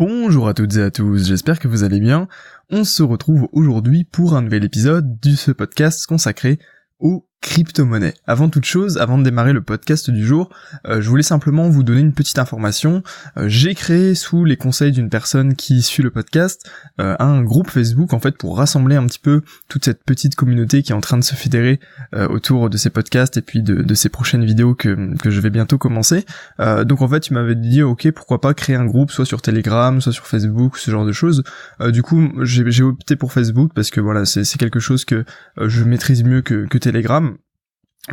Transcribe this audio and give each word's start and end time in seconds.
Bonjour 0.00 0.48
à 0.48 0.54
toutes 0.54 0.76
et 0.76 0.82
à 0.82 0.90
tous, 0.90 1.26
j'espère 1.26 1.58
que 1.58 1.68
vous 1.68 1.84
allez 1.84 2.00
bien. 2.00 2.26
On 2.70 2.84
se 2.84 3.02
retrouve 3.02 3.48
aujourd'hui 3.52 4.04
pour 4.04 4.34
un 4.34 4.40
nouvel 4.40 4.64
épisode 4.64 5.20
de 5.20 5.32
ce 5.32 5.50
podcast 5.50 6.06
consacré 6.06 6.58
aux 7.00 7.28
crypto-monnaie. 7.40 8.14
Avant 8.26 8.48
toute 8.48 8.66
chose, 8.66 8.98
avant 8.98 9.16
de 9.16 9.22
démarrer 9.22 9.52
le 9.52 9.62
podcast 9.62 10.10
du 10.10 10.26
jour, 10.26 10.50
euh, 10.86 11.00
je 11.00 11.08
voulais 11.08 11.22
simplement 11.22 11.68
vous 11.70 11.82
donner 11.82 12.00
une 12.00 12.12
petite 12.12 12.38
information. 12.38 13.02
Euh, 13.38 13.48
j'ai 13.48 13.74
créé 13.74 14.14
sous 14.14 14.44
les 14.44 14.56
conseils 14.56 14.92
d'une 14.92 15.08
personne 15.08 15.54
qui 15.54 15.80
suit 15.82 16.02
le 16.02 16.10
podcast 16.10 16.70
euh, 17.00 17.16
un 17.18 17.42
groupe 17.42 17.70
Facebook 17.70 18.12
en 18.12 18.20
fait 18.20 18.36
pour 18.36 18.58
rassembler 18.58 18.96
un 18.96 19.06
petit 19.06 19.18
peu 19.18 19.40
toute 19.68 19.84
cette 19.84 20.04
petite 20.04 20.34
communauté 20.34 20.82
qui 20.82 20.92
est 20.92 20.94
en 20.94 21.00
train 21.00 21.18
de 21.18 21.24
se 21.24 21.34
fédérer 21.34 21.80
autour 22.12 22.70
de 22.70 22.76
ces 22.76 22.90
podcasts 22.90 23.36
et 23.36 23.42
puis 23.42 23.62
de, 23.62 23.94
ces 23.94 24.08
prochaines 24.08 24.44
vidéos 24.44 24.74
que, 24.74 25.16
que 25.18 25.30
je 25.30 25.40
vais 25.40 25.50
bientôt 25.50 25.78
commencer. 25.78 26.24
donc 26.58 27.02
en 27.02 27.08
fait, 27.08 27.28
il 27.28 27.34
m'avait 27.34 27.54
dit 27.54 27.82
ok 27.82 28.10
pourquoi 28.12 28.40
pas 28.40 28.54
créer 28.54 28.76
un 28.76 28.84
groupe 28.84 29.10
soit 29.10 29.24
sur 29.24 29.42
Telegram, 29.42 30.00
soit 30.00 30.12
sur 30.12 30.26
Facebook, 30.26 30.76
ce 30.76 30.90
genre 30.90 31.06
de 31.06 31.12
choses. 31.12 31.42
du 31.88 32.02
coup, 32.02 32.30
j'ai 32.42 32.82
opté 32.82 33.16
pour 33.16 33.32
Facebook 33.32 33.72
parce 33.74 33.90
que 33.90 34.00
voilà 34.00 34.24
c'est 34.24 34.58
quelque 34.58 34.80
chose 34.80 35.04
que 35.04 35.24
je 35.58 35.84
maîtrise 35.84 36.24
mieux 36.24 36.42
que, 36.42 36.66
que 36.66 36.78
Telegram. 36.78 37.29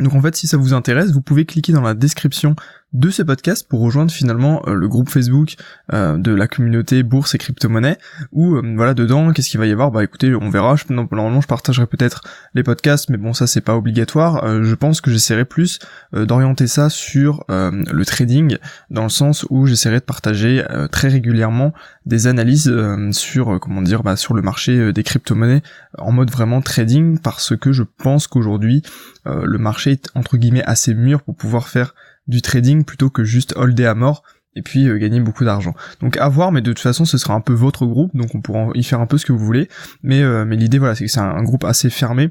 Donc 0.00 0.14
en 0.14 0.22
fait, 0.22 0.36
si 0.36 0.46
ça 0.46 0.56
vous 0.56 0.74
intéresse, 0.74 1.12
vous 1.12 1.22
pouvez 1.22 1.44
cliquer 1.44 1.72
dans 1.72 1.80
la 1.80 1.94
description 1.94 2.54
de 2.94 3.10
ce 3.10 3.22
podcast 3.22 3.68
pour 3.68 3.80
rejoindre 3.80 4.10
finalement 4.10 4.62
euh, 4.66 4.72
le 4.72 4.88
groupe 4.88 5.10
Facebook 5.10 5.56
euh, 5.92 6.16
de 6.16 6.32
la 6.32 6.48
communauté 6.48 7.02
bourse 7.02 7.34
et 7.34 7.38
crypto-monnaie 7.38 7.98
où 8.32 8.56
euh, 8.56 8.62
voilà 8.76 8.94
dedans 8.94 9.30
qu'est-ce 9.32 9.50
qu'il 9.50 9.60
va 9.60 9.66
y 9.66 9.72
avoir? 9.72 9.90
Bah 9.90 10.02
écoutez 10.02 10.34
on 10.34 10.48
verra. 10.48 10.76
Je, 10.76 10.84
normalement 10.90 11.42
je 11.42 11.46
partagerai 11.46 11.86
peut-être 11.86 12.22
les 12.54 12.62
podcasts 12.62 13.10
mais 13.10 13.18
bon 13.18 13.34
ça 13.34 13.46
c'est 13.46 13.60
pas 13.60 13.76
obligatoire. 13.76 14.62
Je 14.62 14.74
pense 14.74 15.00
que 15.00 15.10
j'essaierai 15.10 15.44
plus 15.44 15.80
d'orienter 16.12 16.66
ça 16.66 16.88
sur 16.88 17.44
le 17.48 18.04
trading 18.04 18.56
dans 18.90 19.02
le 19.02 19.08
sens 19.08 19.44
où 19.50 19.66
j'essaierai 19.66 20.00
de 20.00 20.04
partager 20.04 20.64
très 20.90 21.08
régulièrement 21.08 21.72
des 22.06 22.26
analyses 22.26 22.72
sur 23.12 23.60
comment 23.60 23.82
dire 23.82 24.02
bah, 24.02 24.16
sur 24.16 24.34
le 24.34 24.42
marché 24.42 24.92
des 24.92 25.02
crypto-monnaies 25.02 25.62
en 25.98 26.12
mode 26.12 26.30
vraiment 26.30 26.60
trading 26.60 27.18
parce 27.18 27.56
que 27.56 27.72
je 27.72 27.82
pense 27.82 28.26
qu'aujourd'hui 28.26 28.82
le 29.24 29.58
marché 29.58 29.92
est 29.92 30.08
entre 30.14 30.36
guillemets 30.36 30.64
assez 30.64 30.94
mûr 30.94 31.22
pour 31.22 31.36
pouvoir 31.36 31.68
faire 31.68 31.94
du 32.28 32.42
trading 32.42 32.84
plutôt 32.84 33.10
que 33.10 33.24
juste 33.24 33.54
holder 33.56 33.86
à 33.86 33.94
mort 33.94 34.22
et 34.54 34.62
puis 34.62 34.88
euh, 34.88 34.98
gagner 34.98 35.20
beaucoup 35.20 35.44
d'argent. 35.44 35.74
Donc 36.00 36.16
à 36.16 36.28
voir, 36.28 36.52
mais 36.52 36.60
de 36.60 36.70
toute 36.72 36.80
façon 36.80 37.04
ce 37.04 37.18
sera 37.18 37.34
un 37.34 37.40
peu 37.40 37.52
votre 37.52 37.86
groupe, 37.86 38.14
donc 38.14 38.34
on 38.34 38.40
pourra 38.40 38.68
y 38.74 38.82
faire 38.82 39.00
un 39.00 39.06
peu 39.06 39.18
ce 39.18 39.26
que 39.26 39.32
vous 39.32 39.44
voulez. 39.44 39.68
Mais, 40.02 40.22
euh, 40.22 40.44
mais 40.44 40.56
l'idée 40.56 40.78
voilà, 40.78 40.94
c'est 40.94 41.04
que 41.04 41.10
c'est 41.10 41.20
un, 41.20 41.42
groupe 41.42 41.64
assez 41.64 41.90
fermé 41.90 42.30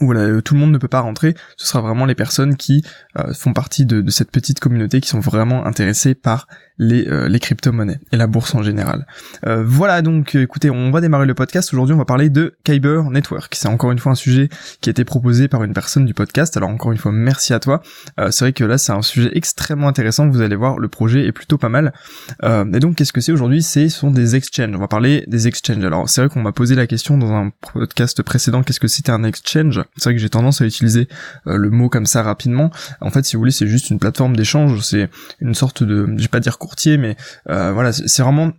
où 0.00 0.06
voilà, 0.06 0.20
euh, 0.20 0.40
tout 0.40 0.54
le 0.54 0.60
monde 0.60 0.72
ne 0.72 0.78
peut 0.78 0.88
pas 0.88 1.00
rentrer, 1.00 1.34
ce 1.56 1.66
sera 1.66 1.80
vraiment 1.80 2.06
les 2.06 2.14
personnes 2.14 2.56
qui 2.56 2.84
font 3.34 3.52
partie 3.52 3.84
de, 3.84 4.08
cette 4.10 4.30
petite 4.30 4.60
communauté 4.60 5.00
qui 5.00 5.08
sont 5.08 5.18
vraiment 5.18 5.66
intéressées 5.66 6.14
par 6.14 6.46
les, 6.78 7.08
euh, 7.08 7.38
crypto-monnaies 7.38 7.98
et 8.12 8.16
la 8.16 8.26
bourse 8.26 8.54
en 8.54 8.62
général. 8.62 9.06
Euh, 9.46 9.62
voilà 9.66 10.02
donc 10.02 10.34
écoutez, 10.34 10.70
on 10.70 10.90
va 10.90 11.00
démarrer 11.00 11.26
le 11.26 11.34
podcast. 11.34 11.72
Aujourd'hui 11.72 11.94
on 11.94 11.98
va 11.98 12.04
parler 12.04 12.30
de 12.30 12.56
Kyber 12.64 13.10
Network. 13.10 13.54
C'est 13.54 13.68
encore 13.68 13.90
une 13.90 13.98
fois 13.98 14.12
un 14.12 14.16
sujet 14.16 14.48
qui 14.80 14.88
a 14.88 14.92
été 14.92 15.04
proposé 15.04 15.48
par 15.48 15.64
une 15.64 15.72
personne 15.72 16.04
du 16.04 16.14
podcast. 16.14 16.56
Alors 16.56 16.70
encore 16.70 16.92
une 16.92 16.98
fois 16.98 17.12
merci 17.12 17.52
à 17.52 17.60
toi. 17.60 17.82
Euh, 18.18 18.30
c'est 18.30 18.44
vrai 18.44 18.52
que 18.52 18.64
là 18.64 18.78
c'est 18.78 18.92
un 18.92 19.02
sujet 19.02 19.30
extrêmement 19.34 19.88
intéressant. 19.88 20.28
Vous 20.28 20.40
allez 20.40 20.56
voir, 20.56 20.78
le 20.78 20.88
projet 20.88 21.26
est 21.26 21.32
plutôt 21.32 21.58
pas 21.58 21.68
mal. 21.68 21.92
et 22.42 22.78
donc 22.80 22.96
qu'est-ce 22.96 23.12
que 23.12 23.20
c'est 23.20 23.32
aujourd'hui? 23.32 23.62
C'est 23.62 23.88
sont 23.88 24.10
des 24.10 24.36
exchanges. 24.36 24.74
On 24.74 24.78
va 24.78 24.88
parler 24.88 25.24
des 25.26 25.48
exchanges. 25.48 25.84
Alors 25.84 26.08
c'est 26.08 26.20
vrai 26.20 26.30
qu'on 26.30 26.42
m'a 26.42 26.52
posé 26.52 26.74
la 26.74 26.86
question 26.86 27.18
dans 27.18 27.32
un 27.32 27.50
podcast 27.72 28.22
précédent 28.22 28.62
qu'est-ce 28.62 28.80
que 28.80 28.88
c'était 28.88 29.12
un 29.12 29.24
exchange? 29.24 29.82
C'est 29.96 30.04
vrai 30.04 30.14
que 30.14 30.20
j'ai 30.20 30.30
tendance 30.30 30.60
à 30.60 30.66
utiliser 30.66 31.08
le 31.44 31.70
mot 31.70 31.88
comme 31.88 32.06
ça 32.06 32.22
rapidement. 32.22 32.70
En 33.00 33.10
fait 33.10 33.24
si 33.24 33.36
vous 33.36 33.40
voulez 33.40 33.52
c'est 33.52 33.66
juste 33.66 33.90
une 33.90 33.98
plateforme 33.98 34.36
d'échange. 34.36 34.80
C'est 34.82 35.08
une 35.40 35.54
sorte 35.54 35.82
de, 35.82 36.06
je 36.16 36.22
vais 36.22 36.28
pas 36.28 36.40
dire 36.40 36.58
mais 36.98 37.16
euh, 37.48 37.72
voilà, 37.72 37.92
c'est 37.92 38.22
vraiment 38.22 38.52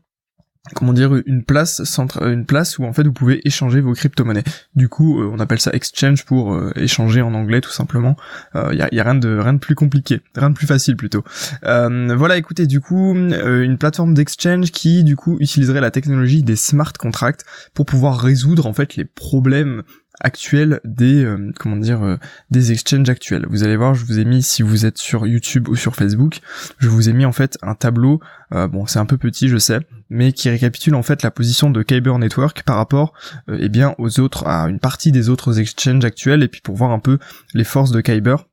comment 0.75 0.93
dire 0.93 1.15
une 1.25 1.43
place 1.43 1.83
centre 1.83 2.21
une 2.27 2.45
place 2.45 2.77
où 2.77 2.83
en 2.83 2.93
fait 2.93 3.03
vous 3.03 3.13
pouvez 3.13 3.41
échanger 3.47 3.81
vos 3.81 3.93
crypto-monnaies. 3.93 4.43
Du 4.75 4.87
coup, 4.87 5.19
euh, 5.19 5.31
on 5.33 5.39
appelle 5.39 5.59
ça 5.59 5.71
exchange 5.71 6.25
pour 6.25 6.53
euh, 6.53 6.71
échanger 6.75 7.21
en 7.21 7.33
anglais 7.33 7.61
tout 7.61 7.71
simplement. 7.71 8.15
Il 8.53 8.77
y, 8.77 8.99
a, 8.99 9.03
rien 9.03 9.15
de 9.15 9.37
rien 9.37 9.53
de 9.53 9.59
plus 9.59 9.73
compliqué, 9.73 10.21
rien 10.35 10.49
de 10.49 10.55
plus 10.55 10.67
facile 10.67 10.95
plutôt. 10.95 11.23
voilà, 11.63 12.37
écoutez, 12.37 12.67
du 12.67 12.81
coup, 12.81 13.15
une 13.15 13.77
plateforme 13.77 14.13
d'exchange 14.13 14.71
qui 14.71 15.03
du 15.03 15.15
coup 15.15 15.37
utiliserait 15.39 15.81
la 15.81 15.91
technologie 15.91 16.43
des 16.43 16.55
smart 16.55 16.93
contracts 16.93 17.45
pour 17.73 17.85
pouvoir 17.85 18.19
résoudre 18.19 18.67
en 18.67 18.73
fait 18.73 18.95
les 18.95 19.05
problèmes 19.05 19.83
actuel 20.19 20.79
des 20.83 21.23
euh, 21.23 21.51
comment 21.59 21.75
dire 21.75 22.03
euh, 22.03 22.17
des 22.51 22.71
exchanges 22.71 23.09
actuels. 23.09 23.45
Vous 23.49 23.63
allez 23.63 23.77
voir, 23.77 23.95
je 23.95 24.05
vous 24.05 24.19
ai 24.19 24.25
mis 24.25 24.43
si 24.43 24.61
vous 24.61 24.85
êtes 24.85 24.97
sur 24.97 25.27
YouTube 25.27 25.67
ou 25.67 25.75
sur 25.75 25.95
Facebook, 25.95 26.39
je 26.77 26.89
vous 26.89 27.09
ai 27.09 27.13
mis 27.13 27.25
en 27.25 27.31
fait 27.31 27.57
un 27.61 27.75
tableau 27.75 28.19
euh, 28.53 28.67
bon, 28.67 28.85
c'est 28.85 28.99
un 28.99 29.05
peu 29.05 29.17
petit, 29.17 29.47
je 29.47 29.57
sais, 29.57 29.79
mais 30.09 30.33
qui 30.33 30.49
récapitule 30.49 30.95
en 30.95 31.03
fait 31.03 31.23
la 31.23 31.31
position 31.31 31.69
de 31.69 31.83
Kyber 31.83 32.17
Network 32.17 32.63
par 32.63 32.77
rapport 32.77 33.13
eh 33.51 33.69
bien 33.69 33.95
aux 33.97 34.19
autres 34.19 34.47
à 34.47 34.67
une 34.69 34.79
partie 34.79 35.11
des 35.11 35.29
autres 35.29 35.59
exchanges 35.59 36.03
actuels 36.03 36.43
et 36.43 36.47
puis 36.47 36.61
pour 36.61 36.75
voir 36.75 36.91
un 36.91 36.99
peu 36.99 37.19
les 37.53 37.63
forces 37.63 37.91
de 37.91 38.01
Kyber 38.01 38.47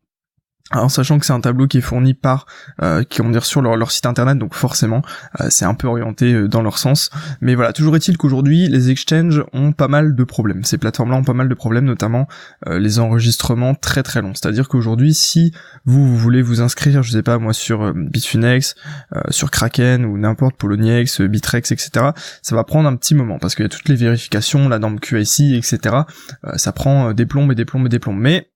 en 0.72 0.88
sachant 0.88 1.19
que 1.19 1.27
c'est 1.27 1.32
un 1.32 1.41
tableau 1.41 1.69
qui 1.69 1.78
est 1.78 1.82
fourni 1.82 2.15
par, 2.15 2.47
euh, 2.82 3.04
comment 3.15 3.31
dire, 3.31 3.44
sur 3.44 3.62
leur, 3.62 3.91
site 3.93 4.06
internet, 4.06 4.37
donc 4.37 4.54
forcément, 4.54 5.03
euh, 5.41 5.47
c'est 5.49 5.65
un 5.65 5.75
peu 5.75 5.87
orienté 5.87 6.32
euh, 6.32 6.49
dans 6.49 6.62
leur 6.62 6.78
sens. 6.78 7.10
Mais 7.41 7.54
voilà, 7.54 7.72
toujours 7.72 7.94
est-il 7.94 8.16
qu'aujourd'hui, 8.16 8.69
les 8.69 8.91
exchanges 8.91 9.44
ont 9.53 9.71
pas 9.71 9.87
mal 9.87 10.16
de 10.16 10.25
problèmes. 10.25 10.65
Ces 10.65 10.76
plateformes-là 10.78 11.19
ont 11.19 11.25
pas 11.25 11.34
mal 11.34 11.49
de 11.49 11.55
problèmes, 11.55 11.84
notamment 11.84 12.26
les 12.66 12.99
enregistrements 12.99 13.75
très 13.75 14.03
très 14.03 14.22
longs. 14.22 14.34
C'est-à-dire 14.34 14.69
qu'aujourd'hui, 14.69 15.15
si 15.15 15.53
vous, 15.84 16.16
voulez 16.16 16.43
vous 16.43 16.60
inscrire, 16.60 17.03
je 17.03 17.12
sais 17.12 17.22
pas 17.22 17.38
moi, 17.38 17.53
sur 17.53 17.93
Bitfinex, 17.94 18.75
sur 19.31 19.50
Kraken 19.50 20.05
ou 20.05 20.19
n'importe 20.19 20.56
Poloniex, 20.56 21.21
Bitrex, 21.21 21.71
etc., 21.72 22.10
ça 22.43 22.56
va 22.56 22.65
prendre 22.65 22.88
un 22.88 22.97
petit 22.97 23.15
moment 23.15 23.38
parce 23.38 23.55
qu'il 23.55 23.65
y 23.65 23.66
a 23.66 23.69
toutes 23.69 23.88
les 23.88 23.97
vérifications, 23.97 24.69
la 24.69 24.78
norme 24.78 24.99
QIC, 24.99 25.55
etc. 25.56 25.97
ça 26.56 26.72
prend 26.72 27.12
des 27.12 27.26
plombes 27.26 27.53
et 27.53 27.55
des 27.55 27.65
plombes 27.65 27.87
et 27.87 27.91
des 27.91 27.99
plombes. 27.99 28.19
Mais 28.19 28.50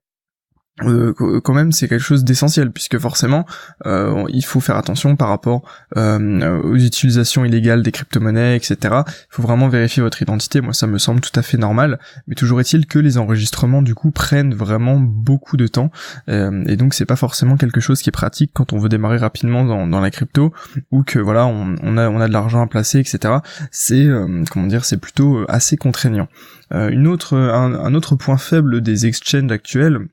euh, 0.82 1.40
quand 1.42 1.54
même 1.54 1.72
c'est 1.72 1.88
quelque 1.88 2.02
chose 2.02 2.24
d'essentiel 2.24 2.70
puisque 2.70 2.98
forcément 2.98 3.46
euh, 3.86 4.24
il 4.28 4.44
faut 4.44 4.60
faire 4.60 4.76
attention 4.76 5.16
par 5.16 5.28
rapport 5.28 5.62
euh, 5.96 6.60
aux 6.62 6.76
utilisations 6.76 7.44
illégales 7.44 7.82
des 7.82 7.92
crypto-monnaies 7.92 8.56
etc 8.56 8.78
il 9.06 9.30
faut 9.30 9.42
vraiment 9.42 9.68
vérifier 9.68 10.02
votre 10.02 10.22
identité. 10.22 10.60
Moi 10.60 10.72
ça 10.72 10.86
me 10.86 10.98
semble 10.98 11.20
tout 11.20 11.38
à 11.38 11.42
fait 11.42 11.58
normal. 11.58 11.98
Mais 12.26 12.34
toujours 12.34 12.60
est-il 12.60 12.86
que 12.86 12.98
les 12.98 13.18
enregistrements 13.18 13.82
du 13.82 13.94
coup 13.94 14.10
prennent 14.10 14.54
vraiment 14.54 14.98
beaucoup 14.98 15.56
de 15.56 15.66
temps. 15.66 15.90
Et 16.28 16.76
donc 16.76 16.94
c'est 16.94 17.04
pas 17.04 17.16
forcément 17.16 17.56
quelque 17.56 17.80
chose 17.80 18.02
qui 18.02 18.08
est 18.08 18.12
pratique 18.12 18.50
quand 18.54 18.72
on 18.72 18.78
veut 18.78 18.88
démarrer 18.88 19.18
rapidement 19.18 19.64
dans, 19.64 19.86
dans 19.86 20.00
la 20.00 20.10
crypto 20.10 20.52
ou 20.90 21.02
que 21.02 21.18
voilà 21.18 21.46
on, 21.46 21.74
on, 21.82 21.96
a 21.96 22.08
on 22.08 22.20
a 22.20 22.28
de 22.28 22.32
l'argent 22.32 22.62
à 22.62 22.66
placer 22.66 22.98
etc 22.98 23.34
c'est 23.70 24.06
comment 24.50 24.66
dire 24.66 24.84
c'est 24.84 24.98
plutôt 24.98 25.44
assez 25.48 25.76
contraignant. 25.76 26.28
Une 26.72 27.06
autre 27.06 27.36
un 27.36 27.94
autre 27.94 28.16
point 28.16 28.36
faible 28.36 28.80
des 28.80 29.06
exchanges 29.06 29.50
actuels 29.50 30.08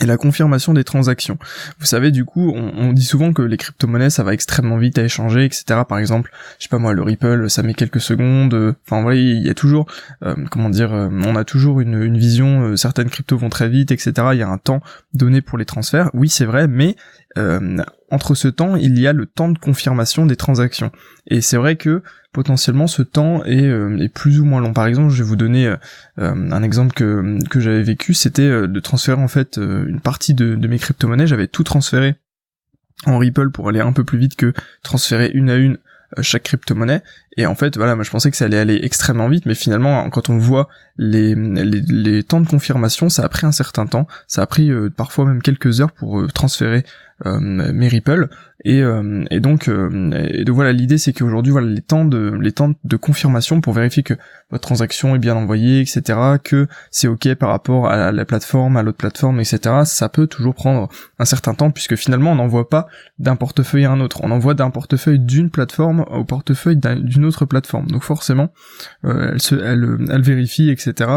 et 0.00 0.06
la 0.06 0.16
confirmation 0.16 0.72
des 0.72 0.84
transactions. 0.84 1.36
Vous 1.78 1.86
savez, 1.86 2.12
du 2.12 2.24
coup, 2.24 2.52
on, 2.54 2.92
dit 2.92 3.04
souvent 3.04 3.32
que 3.32 3.42
les 3.42 3.56
crypto-monnaies, 3.56 4.10
ça 4.10 4.22
va 4.22 4.32
extrêmement 4.32 4.76
vite 4.76 4.98
à 4.98 5.02
échanger, 5.02 5.44
etc. 5.44 5.80
Par 5.88 5.98
exemple, 5.98 6.30
je 6.58 6.64
sais 6.64 6.68
pas 6.68 6.78
moi, 6.78 6.92
le 6.92 7.02
Ripple, 7.02 7.50
ça 7.50 7.62
met 7.62 7.74
quelques 7.74 8.00
secondes. 8.00 8.76
Enfin, 8.86 8.98
vous 8.98 9.02
voyez, 9.02 9.32
il 9.32 9.44
y 9.44 9.50
a 9.50 9.54
toujours, 9.54 9.86
euh, 10.24 10.36
comment 10.50 10.70
dire, 10.70 10.94
euh, 10.94 11.08
on 11.10 11.34
a 11.34 11.44
toujours 11.44 11.80
une, 11.80 12.00
une 12.02 12.18
vision, 12.18 12.62
euh, 12.62 12.76
certaines 12.76 13.10
cryptos 13.10 13.36
vont 13.36 13.48
très 13.48 13.68
vite, 13.68 13.90
etc. 13.90 14.12
Il 14.32 14.38
y 14.38 14.42
a 14.42 14.48
un 14.48 14.58
temps 14.58 14.80
donné 15.12 15.40
pour 15.40 15.58
les 15.58 15.64
transferts. 15.64 16.10
Oui, 16.14 16.28
c'est 16.28 16.46
vrai, 16.46 16.68
mais 16.68 16.94
entre 17.36 18.34
ce 18.34 18.48
temps, 18.48 18.76
il 18.76 18.98
y 18.98 19.06
a 19.06 19.12
le 19.12 19.26
temps 19.26 19.48
de 19.48 19.58
confirmation 19.58 20.26
des 20.26 20.36
transactions. 20.36 20.90
Et 21.26 21.40
c'est 21.40 21.56
vrai 21.56 21.76
que 21.76 22.02
potentiellement 22.32 22.86
ce 22.86 23.02
temps 23.02 23.44
est, 23.44 23.66
euh, 23.66 24.08
plus 24.14 24.40
ou 24.40 24.44
moins 24.44 24.60
long. 24.60 24.72
Par 24.72 24.86
exemple, 24.86 25.10
je 25.10 25.22
vais 25.22 25.28
vous 25.28 25.36
donner 25.36 25.66
euh, 25.66 25.76
euh, 26.18 26.50
un 26.50 26.62
exemple 26.62 26.94
que, 26.94 27.38
que 27.48 27.60
j'avais 27.60 27.82
vécu, 27.82 28.14
c'était 28.14 28.48
de 28.48 28.80
transférer 28.80 29.20
en 29.20 29.28
fait 29.28 29.56
une 29.58 30.00
partie 30.00 30.34
de, 30.34 30.54
de 30.54 30.68
mes 30.68 30.78
crypto-monnaies, 30.78 31.26
j'avais 31.26 31.48
tout 31.48 31.64
transféré 31.64 32.16
en 33.06 33.18
Ripple 33.18 33.50
pour 33.50 33.68
aller 33.68 33.80
un 33.80 33.92
peu 33.92 34.04
plus 34.04 34.18
vite 34.18 34.36
que 34.36 34.52
transférer 34.82 35.30
une 35.32 35.50
à 35.50 35.56
une 35.56 35.78
chaque 36.20 36.44
crypto-monnaie. 36.44 37.02
Et 37.36 37.46
en 37.46 37.54
fait 37.54 37.76
voilà 37.76 37.94
moi 37.94 38.04
je 38.04 38.10
pensais 38.10 38.30
que 38.30 38.36
ça 38.36 38.46
allait 38.46 38.58
aller 38.58 38.80
extrêmement 38.82 39.28
vite 39.28 39.46
mais 39.46 39.54
finalement 39.54 40.08
quand 40.10 40.28
on 40.30 40.38
voit 40.38 40.68
les, 40.96 41.34
les, 41.34 42.22
temps 42.24 42.40
de 42.40 42.48
confirmation 42.48 43.08
ça 43.08 43.24
a 43.24 43.28
pris 43.28 43.46
un 43.46 43.52
certain 43.52 43.86
temps. 43.86 44.06
Ça 44.26 44.42
a 44.42 44.46
pris 44.46 44.70
parfois 44.96 45.24
même 45.24 45.42
quelques 45.42 45.80
heures 45.80 45.92
pour 45.92 46.26
transférer 46.32 46.84
euh, 47.26 47.38
mes 47.38 47.88
Ripple 47.88 48.28
et, 48.64 48.82
euh, 48.82 49.24
et 49.30 49.40
donc 49.40 49.68
euh, 49.68 50.10
et 50.28 50.44
voilà 50.50 50.72
l'idée 50.72 50.98
c'est 50.98 51.12
qu'aujourd'hui 51.12 51.52
voilà 51.52 51.68
les 51.68 51.80
temps 51.80 52.04
de 52.04 52.36
les 52.40 52.52
temps 52.52 52.72
de 52.84 52.96
confirmation 52.96 53.60
pour 53.60 53.72
vérifier 53.72 54.02
que 54.02 54.14
votre 54.50 54.62
transaction 54.62 55.14
est 55.14 55.18
bien 55.18 55.34
envoyée 55.34 55.80
etc 55.80 56.18
que 56.42 56.66
c'est 56.90 57.08
ok 57.08 57.34
par 57.34 57.50
rapport 57.50 57.88
à 57.88 58.12
la 58.12 58.24
plateforme 58.24 58.76
à 58.76 58.82
l'autre 58.82 58.98
plateforme 58.98 59.40
etc 59.40 59.80
ça 59.84 60.08
peut 60.08 60.26
toujours 60.26 60.54
prendre 60.54 60.88
un 61.18 61.24
certain 61.24 61.54
temps 61.54 61.70
puisque 61.70 61.96
finalement 61.96 62.32
on 62.32 62.36
n'envoie 62.36 62.68
pas 62.68 62.86
d'un 63.18 63.36
portefeuille 63.36 63.84
à 63.84 63.92
un 63.92 64.00
autre. 64.00 64.20
On 64.22 64.30
envoie 64.30 64.54
d'un 64.54 64.70
portefeuille 64.70 65.18
d'une 65.18 65.50
plateforme 65.50 66.04
au 66.10 66.24
portefeuille 66.24 66.76
d'une 66.76 67.24
autre 67.24 67.44
plateforme. 67.44 67.86
Donc 67.86 68.02
forcément 68.02 68.52
elle 69.04 69.40
se 69.40 69.54
elle, 69.54 70.06
elle 70.10 70.22
vérifie 70.22 70.70
etc 70.70 71.10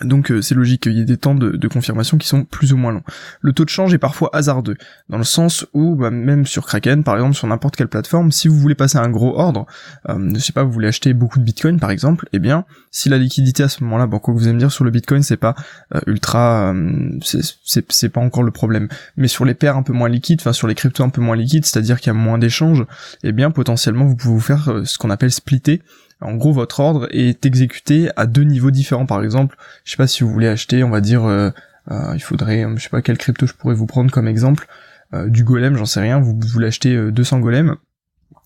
Donc 0.00 0.30
euh, 0.30 0.40
c'est 0.40 0.54
logique 0.54 0.84
qu'il 0.84 0.94
y 0.94 1.00
ait 1.02 1.04
des 1.04 1.18
temps 1.18 1.34
de, 1.34 1.68
confirmation 1.68 2.16
qui 2.16 2.26
sont 2.26 2.44
plus 2.44 2.72
ou 2.72 2.78
moins 2.78 2.92
longs. 2.92 3.02
Le 3.42 3.52
taux 3.52 3.64
de 3.64 3.68
change 3.68 3.92
est 3.92 3.98
parfois 3.98 4.30
hasardeux, 4.32 4.76
dans 5.10 5.18
le 5.18 5.24
sens 5.24 5.66
où 5.74 5.96
bah, 5.96 6.10
même 6.10 6.46
sur 6.46 6.66
Kraken, 6.66 7.04
par 7.04 7.16
exemple, 7.16 7.34
sur 7.34 7.46
n'importe 7.46 7.76
quelle 7.76 7.88
plateforme, 7.88 8.32
si 8.32 8.48
vous 8.48 8.56
voulez 8.56 8.74
passer 8.74 8.96
un 8.96 9.10
gros 9.10 9.38
ordre, 9.38 9.66
euh, 10.08 10.30
je 10.34 10.38
sais 10.38 10.54
pas, 10.54 10.64
vous 10.64 10.72
voulez 10.72 10.88
acheter 10.88 11.12
beaucoup 11.12 11.38
de 11.38 11.44
Bitcoin 11.44 11.78
par 11.78 11.90
exemple, 11.90 12.26
eh 12.32 12.38
bien 12.38 12.64
si 12.90 13.10
la 13.10 13.18
liquidité 13.18 13.62
à 13.62 13.68
ce 13.68 13.84
moment-là, 13.84 14.06
bon 14.06 14.18
quoi 14.18 14.32
que 14.32 14.38
vous 14.38 14.44
allez 14.46 14.54
me 14.54 14.58
dire 14.58 14.72
sur 14.72 14.84
le 14.84 14.90
Bitcoin, 14.90 15.22
c'est 15.22 15.36
pas 15.36 15.54
euh, 15.94 16.00
ultra, 16.06 16.72
euh, 16.72 17.18
c'est 17.22 18.08
pas 18.08 18.20
encore 18.20 18.44
le 18.44 18.50
problème, 18.50 18.88
mais 19.18 19.28
sur 19.28 19.44
les 19.44 19.54
paires 19.54 19.76
un 19.76 19.82
peu 19.82 19.92
moins 19.92 20.08
liquides, 20.08 20.40
enfin 20.40 20.54
sur 20.54 20.68
les 20.68 20.74
cryptos 20.74 21.04
un 21.04 21.10
peu 21.10 21.20
moins 21.20 21.36
liquides, 21.36 21.66
c'est-à-dire 21.66 22.00
qu'il 22.00 22.06
y 22.06 22.16
a 22.16 22.18
moins 22.18 22.38
d'échanges, 22.38 22.86
eh 23.24 23.32
bien 23.32 23.50
potentiellement 23.50 24.06
vous 24.06 24.16
pouvez 24.16 24.34
vous 24.34 24.40
faire 24.40 24.82
ce 24.84 24.96
qu'on 24.96 25.10
appelle 25.10 25.32
splitter 25.32 25.82
en 26.22 26.34
gros, 26.34 26.52
votre 26.52 26.80
ordre 26.80 27.08
est 27.10 27.44
exécuté 27.46 28.10
à 28.16 28.26
deux 28.26 28.44
niveaux 28.44 28.70
différents. 28.70 29.06
Par 29.06 29.22
exemple, 29.22 29.56
je 29.84 29.92
sais 29.92 29.96
pas 29.96 30.06
si 30.06 30.24
vous 30.24 30.30
voulez 30.30 30.48
acheter, 30.48 30.84
on 30.84 30.90
va 30.90 31.00
dire, 31.00 31.24
euh, 31.24 31.50
euh, 31.90 32.12
il 32.14 32.22
faudrait, 32.22 32.66
je 32.76 32.82
sais 32.82 32.88
pas 32.88 33.02
quel 33.02 33.18
crypto 33.18 33.46
je 33.46 33.54
pourrais 33.54 33.74
vous 33.74 33.86
prendre 33.86 34.10
comme 34.10 34.28
exemple, 34.28 34.66
euh, 35.14 35.28
du 35.28 35.44
golem, 35.44 35.76
j'en 35.76 35.86
sais 35.86 36.00
rien. 36.00 36.20
Vous 36.20 36.38
voulez 36.40 36.68
acheter 36.68 37.10
200 37.10 37.40
golems. 37.40 37.76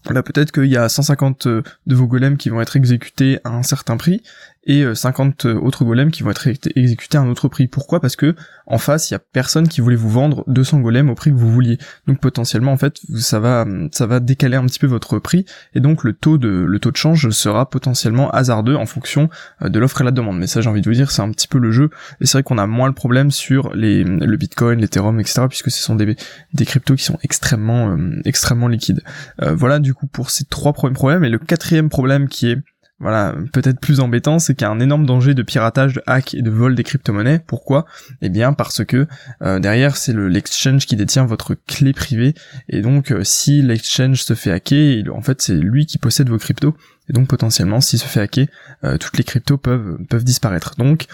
Là, 0.08 0.22
peut-être 0.22 0.52
qu'il 0.52 0.66
y 0.66 0.76
a 0.76 0.88
150 0.88 1.48
de 1.48 1.94
vos 1.94 2.06
golems 2.06 2.36
qui 2.36 2.48
vont 2.48 2.60
être 2.60 2.76
exécutés 2.76 3.40
à 3.44 3.50
un 3.50 3.64
certain 3.64 3.96
prix, 3.96 4.22
et 4.66 4.84
50 4.94 5.46
euh, 5.46 5.54
autres 5.54 5.84
golems 5.84 6.10
qui 6.10 6.22
vont 6.22 6.30
être 6.30 6.48
exécutés 6.74 7.16
à 7.16 7.20
un 7.20 7.28
autre 7.28 7.48
prix. 7.48 7.68
Pourquoi? 7.68 8.00
Parce 8.00 8.16
que 8.16 8.34
en 8.66 8.78
face, 8.78 9.10
il 9.10 9.14
y 9.14 9.16
a 9.16 9.20
personne 9.20 9.68
qui 9.68 9.80
voulait 9.80 9.96
vous 9.96 10.10
vendre 10.10 10.42
200 10.48 10.80
golems 10.80 11.08
au 11.08 11.14
prix 11.14 11.30
que 11.30 11.36
vous 11.36 11.50
vouliez. 11.50 11.78
Donc 12.08 12.20
potentiellement, 12.20 12.72
en 12.72 12.76
fait, 12.76 12.98
ça 13.16 13.38
va, 13.38 13.64
ça 13.92 14.06
va 14.06 14.18
décaler 14.18 14.56
un 14.56 14.66
petit 14.66 14.80
peu 14.80 14.88
votre 14.88 15.20
prix, 15.20 15.44
et 15.74 15.80
donc 15.80 16.02
le 16.02 16.12
taux 16.12 16.36
de, 16.36 16.48
le 16.48 16.78
taux 16.80 16.90
de 16.90 16.96
change 16.96 17.30
sera 17.30 17.70
potentiellement 17.70 18.28
hasardeux 18.30 18.74
en 18.74 18.86
fonction 18.86 19.30
euh, 19.62 19.68
de 19.68 19.78
l'offre 19.78 20.00
et 20.00 20.04
la 20.04 20.10
demande. 20.10 20.38
Mais 20.38 20.48
ça, 20.48 20.60
j'ai 20.60 20.68
envie 20.68 20.82
de 20.82 20.90
vous 20.90 20.96
dire, 20.96 21.12
c'est 21.12 21.22
un 21.22 21.30
petit 21.30 21.48
peu 21.48 21.58
le 21.58 21.70
jeu, 21.70 21.90
et 22.20 22.26
c'est 22.26 22.32
vrai 22.32 22.42
qu'on 22.42 22.58
a 22.58 22.66
moins 22.66 22.88
le 22.88 22.94
problème 22.94 23.30
sur 23.30 23.72
les, 23.74 24.02
le 24.02 24.36
Bitcoin, 24.36 24.80
l'Ethereum, 24.80 25.20
etc., 25.20 25.42
puisque 25.48 25.70
ce 25.70 25.80
sont 25.80 25.94
des, 25.94 26.16
des 26.54 26.66
cryptos 26.66 26.96
qui 26.96 27.04
sont 27.04 27.18
extrêmement, 27.22 27.90
euh, 27.90 28.20
extrêmement 28.24 28.66
liquides. 28.68 29.02
voilà, 29.40 29.78
du 29.78 29.94
coup, 29.94 30.06
pour 30.06 30.30
ces 30.30 30.44
trois 30.44 30.72
premiers 30.72 30.94
problèmes, 30.94 31.24
et 31.24 31.28
le 31.28 31.38
quatrième 31.38 31.88
problème 31.88 32.28
qui 32.28 32.50
est 32.50 32.58
voilà, 32.98 33.34
peut-être 33.52 33.78
plus 33.78 34.00
embêtant, 34.00 34.38
c'est 34.38 34.54
qu'il 34.54 34.64
y 34.64 34.68
a 34.68 34.70
un 34.70 34.80
énorme 34.80 35.04
danger 35.04 35.34
de 35.34 35.42
piratage, 35.42 35.94
de 35.94 36.02
hack 36.06 36.32
et 36.34 36.40
de 36.40 36.50
vol 36.50 36.74
des 36.74 36.82
crypto-monnaies. 36.82 37.40
Pourquoi? 37.46 37.84
Eh 38.22 38.30
bien 38.30 38.54
parce 38.54 38.86
que 38.86 39.06
euh, 39.42 39.58
derrière 39.58 39.98
c'est 39.98 40.14
le 40.14 40.28
l'exchange 40.28 40.86
qui 40.86 40.96
détient 40.96 41.26
votre 41.26 41.54
clé 41.54 41.92
privée 41.92 42.32
et 42.70 42.80
donc 42.80 43.12
euh, 43.12 43.22
si 43.22 43.60
l'exchange 43.60 44.22
se 44.22 44.32
fait 44.32 44.50
hacker, 44.50 45.14
en 45.14 45.20
fait 45.20 45.42
c'est 45.42 45.56
lui 45.56 45.84
qui 45.84 45.98
possède 45.98 46.30
vos 46.30 46.38
cryptos 46.38 46.74
et 47.10 47.12
donc 47.12 47.28
potentiellement 47.28 47.82
s'il 47.82 47.98
se 47.98 48.06
fait 48.06 48.20
hacker, 48.20 48.46
euh, 48.84 48.96
toutes 48.96 49.18
les 49.18 49.24
cryptos 49.24 49.58
peuvent 49.58 50.24
disparaître. 50.24 50.76
Donc 50.76 51.06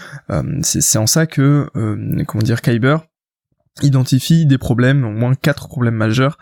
c'est 0.61 0.97
en 0.97 1.07
ça 1.07 1.27
que 1.27 1.67
comment 2.25 2.43
dire 2.43 2.61
Kyber 2.61 2.97
identifie 3.81 4.45
des 4.45 4.57
problèmes, 4.57 5.03
au 5.03 5.11
moins 5.11 5.35
quatre 5.35 5.67
problèmes 5.67 5.95
majeurs 5.95 6.37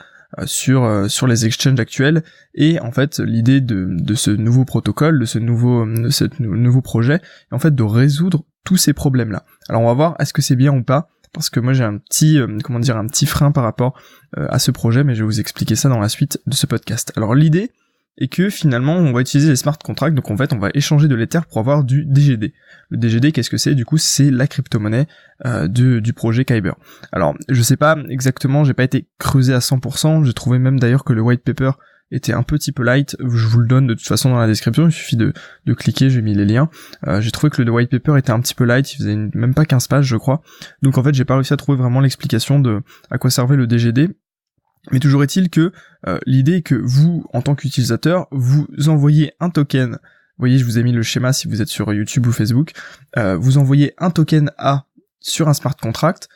sur 0.45 0.83
euh, 0.83 1.07
sur 1.07 1.27
les 1.27 1.45
exchanges 1.45 1.79
actuels. 1.79 2.23
Et 2.55 2.79
en 2.79 2.91
fait 2.91 3.19
l'idée 3.19 3.61
de, 3.61 3.87
de 3.89 4.13
ce 4.15 4.31
nouveau 4.31 4.65
protocole 4.65 5.19
de 5.19 5.25
ce 5.25 5.39
nouveau 5.39 5.85
de 5.85 6.09
ce 6.09 6.25
nouveau 6.39 6.81
projet 6.81 7.15
est 7.15 7.53
en 7.53 7.59
fait 7.59 7.73
de 7.73 7.83
résoudre 7.83 8.43
tous 8.63 8.77
ces 8.77 8.93
problèmes 8.93 9.31
là 9.31 9.45
alors 9.69 9.81
on 9.81 9.87
va 9.87 9.93
voir 9.93 10.15
est-ce 10.19 10.33
que 10.33 10.41
c'est 10.41 10.55
bien 10.55 10.73
ou 10.73 10.83
pas? 10.83 11.09
Parce 11.33 11.49
que 11.49 11.61
moi 11.61 11.71
j'ai 11.71 11.85
un 11.85 11.97
petit 11.97 12.39
euh, 12.39 12.57
comment 12.63 12.79
dire 12.79 12.97
un 12.97 13.07
petit 13.07 13.25
frein 13.25 13.51
par 13.51 13.63
rapport 13.63 13.99
à 14.35 14.59
ce 14.59 14.71
projet 14.71 15.03
mais 15.03 15.15
je 15.15 15.21
vais 15.21 15.25
vous 15.25 15.39
expliquer 15.39 15.75
ça 15.75 15.89
dans 15.89 15.99
la 15.99 16.09
suite 16.09 16.39
de 16.45 16.53
ce 16.53 16.65
podcast. 16.65 17.13
Alors 17.15 17.35
l'idée 17.35 17.71
et 18.17 18.27
que 18.27 18.49
finalement 18.49 18.95
on 18.97 19.11
va 19.11 19.21
utiliser 19.21 19.49
les 19.49 19.55
smart 19.55 19.77
contracts, 19.77 20.15
donc 20.15 20.29
en 20.29 20.37
fait 20.37 20.53
on 20.53 20.59
va 20.59 20.69
échanger 20.73 21.07
de 21.07 21.15
l'Ether 21.15 21.39
pour 21.49 21.59
avoir 21.59 21.83
du 21.83 22.05
DGD. 22.05 22.53
Le 22.89 22.97
DGD 22.97 23.31
qu'est-ce 23.31 23.49
que 23.49 23.57
c'est? 23.57 23.75
Du 23.75 23.85
coup 23.85 23.97
c'est 23.97 24.31
la 24.31 24.47
crypto-monnaie 24.47 25.07
euh, 25.45 25.67
du 25.67 26.13
projet 26.13 26.45
Kyber. 26.45 26.75
Alors 27.11 27.35
je 27.49 27.61
sais 27.61 27.77
pas 27.77 27.97
exactement, 28.09 28.63
j'ai 28.63 28.73
pas 28.73 28.83
été 28.83 29.07
creusé 29.17 29.53
à 29.53 29.59
100%, 29.59 30.23
j'ai 30.25 30.33
trouvé 30.33 30.59
même 30.59 30.79
d'ailleurs 30.79 31.03
que 31.03 31.13
le 31.13 31.21
white 31.21 31.43
paper 31.43 31.71
était 32.11 32.33
un 32.33 32.43
petit 32.43 32.71
peu 32.71 32.83
light, 32.83 33.15
je 33.19 33.47
vous 33.47 33.59
le 33.59 33.67
donne 33.67 33.87
de 33.87 33.93
toute 33.93 34.07
façon 34.07 34.29
dans 34.29 34.39
la 34.39 34.47
description, 34.47 34.87
il 34.87 34.91
suffit 34.91 35.15
de, 35.15 35.33
cliquer, 35.73 36.09
j'ai 36.09 36.21
mis 36.21 36.35
les 36.35 36.45
liens. 36.45 36.69
Euh, 37.07 37.21
j'ai 37.21 37.31
trouvé 37.31 37.49
que 37.49 37.61
le 37.61 37.71
white 37.71 37.89
paper 37.89 38.19
était 38.19 38.31
un 38.31 38.41
petit 38.41 38.53
peu 38.53 38.65
light, 38.65 38.93
il 38.93 38.97
faisait 38.97 39.15
même 39.15 39.53
pas 39.53 39.65
15 39.65 39.87
pages 39.87 40.05
je 40.05 40.17
crois. 40.17 40.41
Donc 40.81 40.97
en 40.97 41.03
fait 41.03 41.13
j'ai 41.13 41.25
pas 41.25 41.35
réussi 41.35 41.53
à 41.53 41.57
trouver 41.57 41.77
vraiment 41.77 42.01
l'explication 42.01 42.59
de 42.59 42.81
à 43.09 43.17
quoi 43.17 43.29
servait 43.29 43.55
le 43.55 43.65
DGD, 43.65 44.09
mais 44.91 44.99
toujours 44.99 45.23
est-il 45.23 45.49
que 45.49 45.71
euh, 46.07 46.19
l'idée 46.25 46.57
est 46.57 46.61
que 46.61 46.75
vous, 46.75 47.25
en 47.33 47.41
tant 47.41 47.55
qu'utilisateur, 47.55 48.27
vous 48.31 48.67
envoyez 48.87 49.33
un 49.39 49.49
token. 49.49 49.91
Vous 49.91 50.47
voyez, 50.47 50.57
je 50.57 50.65
vous 50.65 50.79
ai 50.79 50.83
mis 50.83 50.91
le 50.91 51.03
schéma 51.03 51.33
si 51.33 51.47
vous 51.47 51.61
êtes 51.61 51.67
sur 51.67 51.93
YouTube 51.93 52.25
ou 52.25 52.31
Facebook. 52.31 52.71
Euh, 53.17 53.37
vous 53.37 53.57
envoyez 53.57 53.93
un 53.99 54.09
token 54.09 54.51
A 54.57 54.85
sur 55.19 55.47
un 55.47 55.53
smart 55.53 55.75
contract 55.75 56.29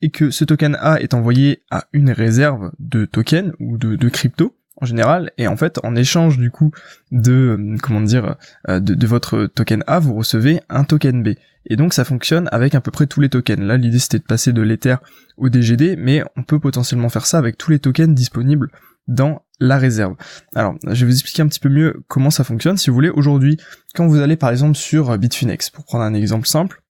et 0.00 0.10
que 0.10 0.30
ce 0.30 0.44
token 0.44 0.76
A 0.80 1.00
est 1.00 1.14
envoyé 1.14 1.62
à 1.70 1.86
une 1.92 2.10
réserve 2.10 2.72
de 2.80 3.04
tokens 3.04 3.52
ou 3.60 3.78
de, 3.78 3.94
de 3.94 4.08
crypto 4.08 4.56
en 4.80 4.86
général 4.86 5.32
et 5.38 5.48
en 5.48 5.56
fait 5.56 5.78
en 5.82 5.94
échange 5.94 6.38
du 6.38 6.50
coup 6.50 6.72
de 7.10 7.56
euh, 7.58 7.76
comment 7.82 8.00
dire 8.00 8.36
de, 8.68 8.78
de, 8.78 9.06
votre 9.06 9.46
token 9.46 9.84
A 9.86 9.98
vous 9.98 10.14
recevez 10.14 10.60
un 10.68 10.84
token 10.84 11.22
B 11.22 11.34
et 11.66 11.76
donc 11.76 11.94
ça 11.94 12.04
fonctionne 12.04 12.48
avec 12.52 12.74
à 12.74 12.80
peu 12.80 12.90
près 12.90 13.06
tous 13.06 13.20
les 13.20 13.28
tokens. 13.28 13.60
Là 13.60 13.76
l'idée 13.76 13.98
c'était 13.98 14.18
de 14.18 14.24
passer 14.24 14.52
de 14.52 14.62
l'Ether 14.62 14.96
au 15.36 15.48
DGD, 15.48 15.96
mais 15.98 16.22
on 16.36 16.42
peut 16.42 16.58
potentiellement 16.58 17.08
faire 17.08 17.26
ça 17.26 17.38
avec 17.38 17.56
tous 17.56 17.70
les 17.70 17.78
tokens 17.78 18.14
disponibles 18.14 18.70
dans 19.08 19.42
la 19.60 19.78
réserve. 19.78 20.14
Alors, 20.54 20.76
je 20.84 21.04
vais 21.04 21.06
vous 21.06 21.12
expliquer 21.12 21.42
un 21.42 21.48
petit 21.48 21.60
peu 21.60 21.68
mieux 21.68 22.02
comment 22.08 22.30
ça 22.30 22.44
fonctionne. 22.44 22.76
Si 22.76 22.90
vous 22.90 22.94
voulez, 22.94 23.10
aujourd'hui, 23.10 23.58
quand 23.94 24.06
vous 24.06 24.20
allez 24.20 24.36
par 24.36 24.50
exemple 24.50 24.76
sur 24.76 25.16
Bitfinex, 25.18 25.70
pour 25.70 25.84
prendre 25.84 26.04
un 26.04 26.14
exemple 26.14 26.46
simple, 26.46 26.82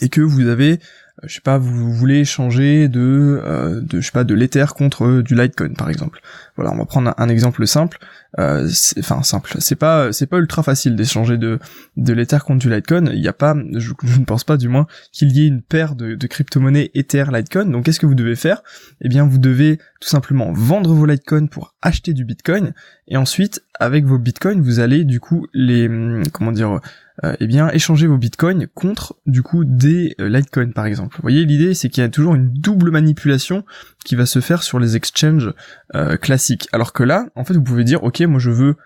et 0.00 0.08
que 0.08 0.20
vous 0.20 0.46
avez 0.46 0.80
je 1.24 1.34
sais 1.34 1.40
pas, 1.40 1.58
vous 1.58 1.92
voulez 1.92 2.24
changer 2.24 2.88
de, 2.88 3.40
euh, 3.44 3.80
de 3.80 4.00
je 4.00 4.06
sais 4.06 4.12
pas, 4.12 4.24
de 4.24 4.34
l'Ether 4.34 4.66
contre 4.76 5.22
du 5.22 5.34
Litecoin 5.34 5.74
par 5.74 5.90
exemple. 5.90 6.20
Voilà, 6.56 6.72
on 6.72 6.78
va 6.78 6.84
prendre 6.84 7.12
un, 7.16 7.28
exemple 7.28 7.66
simple. 7.66 7.98
Euh, 8.38 8.68
enfin 8.98 9.22
simple, 9.22 9.56
c'est 9.58 9.76
pas 9.76 10.12
c'est 10.12 10.26
pas 10.26 10.38
ultra 10.38 10.62
facile 10.62 10.96
d'échanger 10.96 11.38
de 11.38 11.58
de 11.96 12.12
l'Ether 12.12 12.38
contre 12.44 12.60
du 12.60 12.70
Litecoin. 12.70 13.06
Il 13.12 13.20
n'y 13.20 13.28
a 13.28 13.32
pas, 13.32 13.56
je, 13.74 13.92
ne 14.18 14.24
pense 14.24 14.44
pas 14.44 14.56
du 14.56 14.68
moins 14.68 14.86
qu'il 15.12 15.32
y 15.32 15.44
ait 15.44 15.48
une 15.48 15.62
paire 15.62 15.94
de, 15.94 16.14
de 16.14 16.26
crypto-monnaies 16.26 16.90
Ether 16.94 17.24
Litecoin. 17.32 17.66
Donc 17.66 17.84
qu'est-ce 17.84 18.00
que 18.00 18.06
vous 18.06 18.14
devez 18.14 18.36
faire? 18.36 18.62
Eh 19.00 19.08
bien, 19.08 19.26
vous 19.26 19.38
devez 19.38 19.78
tout 20.00 20.08
simplement 20.08 20.52
vendre 20.52 20.94
vos 20.94 21.06
Litecoin 21.06 21.46
pour 21.46 21.74
acheter 21.82 22.12
du 22.12 22.24
Bitcoin 22.24 22.74
et 23.08 23.16
ensuite 23.16 23.62
avec 23.80 24.04
vos 24.04 24.18
Bitcoins, 24.18 24.60
vous 24.60 24.80
allez 24.80 25.04
du 25.04 25.20
coup 25.20 25.46
les 25.52 25.88
comment 26.32 26.52
dire 26.52 26.80
euh, 27.24 27.34
eh 27.40 27.46
bien 27.46 27.68
échanger 27.70 28.06
vos 28.06 28.16
bitcoins 28.16 28.68
contre 28.74 29.16
du 29.26 29.42
coup 29.42 29.64
des 29.64 30.14
euh, 30.20 30.28
litecoins 30.28 30.70
par 30.72 30.86
exemple. 30.86 31.16
Vous 31.16 31.22
voyez 31.22 31.44
l'idée 31.44 31.74
c'est 31.74 31.88
qu'il 31.88 32.02
y 32.02 32.06
a 32.06 32.08
toujours 32.08 32.36
une 32.36 32.52
double 32.52 32.92
manipulation 32.92 33.64
qui 34.04 34.14
va 34.14 34.24
se 34.24 34.40
faire 34.40 34.62
sur 34.62 34.78
les 34.78 34.94
exchanges 34.94 35.52
euh, 35.96 36.16
classiques. 36.16 36.68
Alors 36.72 36.92
que 36.92 37.02
là, 37.02 37.26
en 37.34 37.44
fait, 37.44 37.54
vous 37.54 37.62
pouvez 37.62 37.84
dire 37.84 38.04
ok 38.04 38.20
moi 38.20 38.38
je 38.38 38.50
veux 38.50 38.76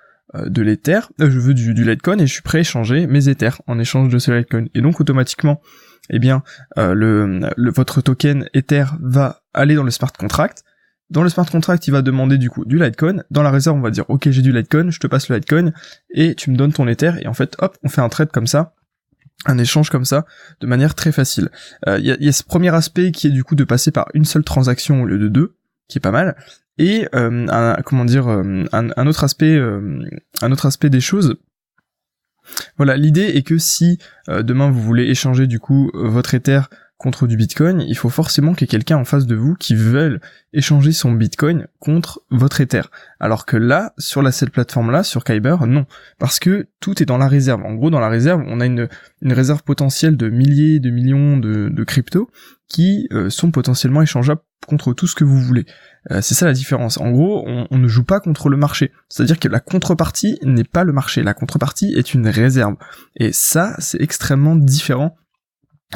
de 0.47 0.63
l'Ether, 0.63 1.01
je 1.19 1.39
veux 1.39 1.53
du, 1.53 1.75
du 1.75 1.85
Litecoin 1.85 2.17
et 2.17 2.27
je 2.27 2.33
suis 2.33 2.41
prêt 2.41 2.57
à 2.57 2.61
échanger 2.63 3.07
mes 3.07 3.29
Ethers 3.29 3.61
en 3.67 3.79
échange 3.79 4.09
de 4.09 4.19
ce 4.19 4.31
Litecoin. 4.31 4.65
Et 4.75 4.81
donc 4.81 4.99
automatiquement, 4.99 5.61
eh 6.09 6.19
bien, 6.19 6.43
votre 6.75 8.01
token 8.01 8.49
Ether 8.55 8.87
va 9.03 9.43
aller 9.53 9.75
dans 9.75 9.83
le 9.83 9.91
smart 9.91 10.11
contract 10.11 10.65
dans 11.13 11.23
le 11.23 11.29
smart 11.29 11.49
contract, 11.49 11.87
il 11.87 11.91
va 11.93 12.03
demander 12.03 12.39
du 12.39 12.51
coup 12.51 12.65
du 12.65 12.79
Litecoin. 12.79 13.23
Dans 13.31 13.43
la 13.43 13.51
réserve, 13.51 13.77
on 13.77 13.81
va 13.81 13.91
dire 13.91 14.05
ok 14.09 14.31
j'ai 14.31 14.43
du 14.43 14.53
Litecoin, 14.53 14.91
je 14.91 14.99
te 14.99 15.07
passe 15.07 15.29
le 15.29 15.37
Litecoin 15.37 15.73
et 16.11 16.35
tu 16.35 16.51
me 16.51 16.57
donnes 16.57 16.73
ton 16.73 16.89
Ether 16.89 17.13
et 17.21 17.29
en 17.29 17.35
fait 17.35 17.55
hop 17.61 17.77
on 17.83 17.89
fait 17.89 18.01
un 18.01 18.09
trade 18.09 18.31
comme 18.33 18.47
ça 18.47 18.75
un 19.47 19.59
échange 19.59 19.91
comme 19.91 20.05
ça 20.05 20.25
de 20.61 20.67
manière 20.67 20.95
très 20.95 21.13
facile. 21.13 21.51
Euh, 21.89 21.99
il 21.99 22.07
y, 22.07 22.29
a, 22.29 22.33
ce 22.33 22.45
premier 22.45 22.75
aspect 22.75 23.13
qui 23.13 23.27
est 23.27 23.31
du 23.31 23.45
coup 23.45 23.55
de 23.55 23.65
passer 23.65 23.91
par 23.91 24.09
une 24.15 24.25
seule 24.25 24.45
transaction 24.45 25.03
au 25.03 25.07
lieu 25.07 25.19
de 25.19 25.29
deux, 25.29 25.57
qui 25.89 25.99
est 25.99 26.01
pas 26.01 26.11
mal. 26.11 26.37
Et 26.79 27.09
euh, 27.15 27.47
un, 27.49 27.77
comment 27.85 28.05
dire 28.05 28.29
euh, 28.29 28.65
un, 28.73 29.07
autre 29.07 29.25
aspect 29.25 29.59
un 29.59 30.53
autre 30.53 30.67
aspect 30.67 30.91
des 30.91 31.01
choses. 31.01 31.37
Voilà, 32.77 32.97
l'idée 32.97 33.37
est 33.37 33.43
que 33.43 33.59
si 33.59 33.99
demain 34.29 34.71
vous 34.71 34.81
voulez 34.81 35.05
échanger 35.05 35.47
du 35.47 35.61
coup 35.61 35.91
votre 35.95 36.35
Ether 36.35 36.63
contre 37.03 37.27
du 37.27 37.37
Bitcoin, 37.37 37.81
il 37.81 37.97
faut 37.97 38.09
forcément 38.09 38.55
qu'il 38.55 38.63
y 38.63 38.65
ait 38.65 38.79
quelqu'un 38.79 38.97
en 38.97 39.05
face 39.05 39.27
de 39.27 39.35
vous 39.35 39.55
qui 39.55 39.75
veuille 39.75 40.19
échanger 40.53 40.93
son 40.93 41.13
Bitcoin 41.13 41.67
contre 41.81 42.23
votre 42.31 42.61
Ether. 42.61 42.83
Alors 43.19 43.45
que 43.45 43.57
là, 43.57 43.93
sur 43.99 44.23
la, 44.23 44.31
cette 44.31 44.51
plateforme-là, 44.51 45.03
sur 45.03 45.25
Kyber, 45.25 45.67
non. 45.67 45.87
Parce 46.19 46.39
que 46.39 46.69
tout 46.81 47.03
est 47.03 47.07
dans 47.07 47.19
la 47.19 47.29
réserve. 47.29 47.63
En 47.65 47.75
gros, 47.75 47.91
dans 47.91 48.01
la 48.01 48.09
réserve, 48.09 48.43
on 48.47 48.61
a 48.61 48.67
une, 48.67 48.89
réserve 49.23 49.63
potentielle 49.65 50.17
de 50.17 50.31
milliers, 50.31 50.79
de 50.79 50.91
millions 50.91 51.37
de, 51.37 51.69
de 51.69 51.85
cryptos 51.85 52.31
qui 52.69 53.09
euh, 53.13 53.29
sont 53.29 53.51
potentiellement 53.51 54.01
échangeables 54.01 54.41
contre 54.67 54.93
tout 54.93 55.07
ce 55.07 55.15
que 55.15 55.25
vous 55.25 55.39
voulez. 55.39 55.67
Euh, 56.11 56.21
c'est 56.23 56.35
ça 56.35 56.47
la 56.47 56.53
différence. 56.53 56.99
En 56.99 57.11
gros, 57.11 57.45
on, 57.47 57.79
ne 57.79 57.89
joue 57.89 58.05
pas 58.05 58.21
contre 58.21 58.49
le 58.49 58.57
marché. 58.57 58.93
C'est-à-dire 59.09 59.39
que 59.39 59.49
la 59.49 59.61
contrepartie 59.61 60.39
n'est 60.43 60.65
pas 60.65 60.85
le 60.85 60.93
marché. 60.93 61.23
La 61.23 61.35
contrepartie 61.35 61.93
est 61.95 62.15
une 62.15 62.29
réserve. 62.29 62.77
Et 63.17 63.33
ça, 63.33 63.75
c'est 63.79 64.01
extrêmement 64.01 64.57
différent 64.57 65.17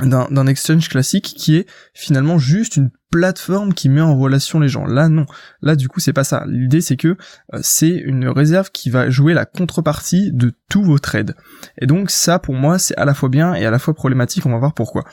d'un 0.02 0.46
exchange 0.46 0.88
classique 0.88 1.34
qui 1.36 1.56
est 1.56 1.66
finalement 1.94 2.38
juste 2.38 2.76
une 2.76 2.90
plateforme 3.10 3.72
qui 3.72 3.88
met 3.88 4.00
en 4.00 4.18
relation 4.18 4.60
les 4.60 4.68
gens. 4.68 4.84
Là 4.84 5.08
non, 5.08 5.26
là 5.62 5.76
du 5.76 5.88
coup 5.88 6.00
c'est 6.00 6.12
pas 6.12 6.24
ça. 6.24 6.44
L'idée 6.46 6.80
c'est 6.80 6.96
que 6.96 7.16
euh, 7.54 7.58
c'est 7.62 7.88
une 7.90 8.28
réserve 8.28 8.70
qui 8.70 8.90
va 8.90 9.08
jouer 9.08 9.32
la 9.32 9.46
contrepartie 9.46 10.32
de 10.32 10.52
tous 10.68 10.82
vos 10.82 10.98
trades. 10.98 11.34
Et 11.80 11.86
donc 11.86 12.10
ça 12.10 12.38
pour 12.38 12.54
moi 12.54 12.78
c'est 12.78 12.96
à 12.96 13.04
la 13.04 13.14
fois 13.14 13.28
bien 13.28 13.54
et 13.54 13.64
à 13.64 13.70
la 13.70 13.78
fois 13.78 13.94
problématique, 13.94 14.44
on 14.44 14.50
va 14.50 14.58
voir 14.58 14.74
pourquoi. 14.74 15.04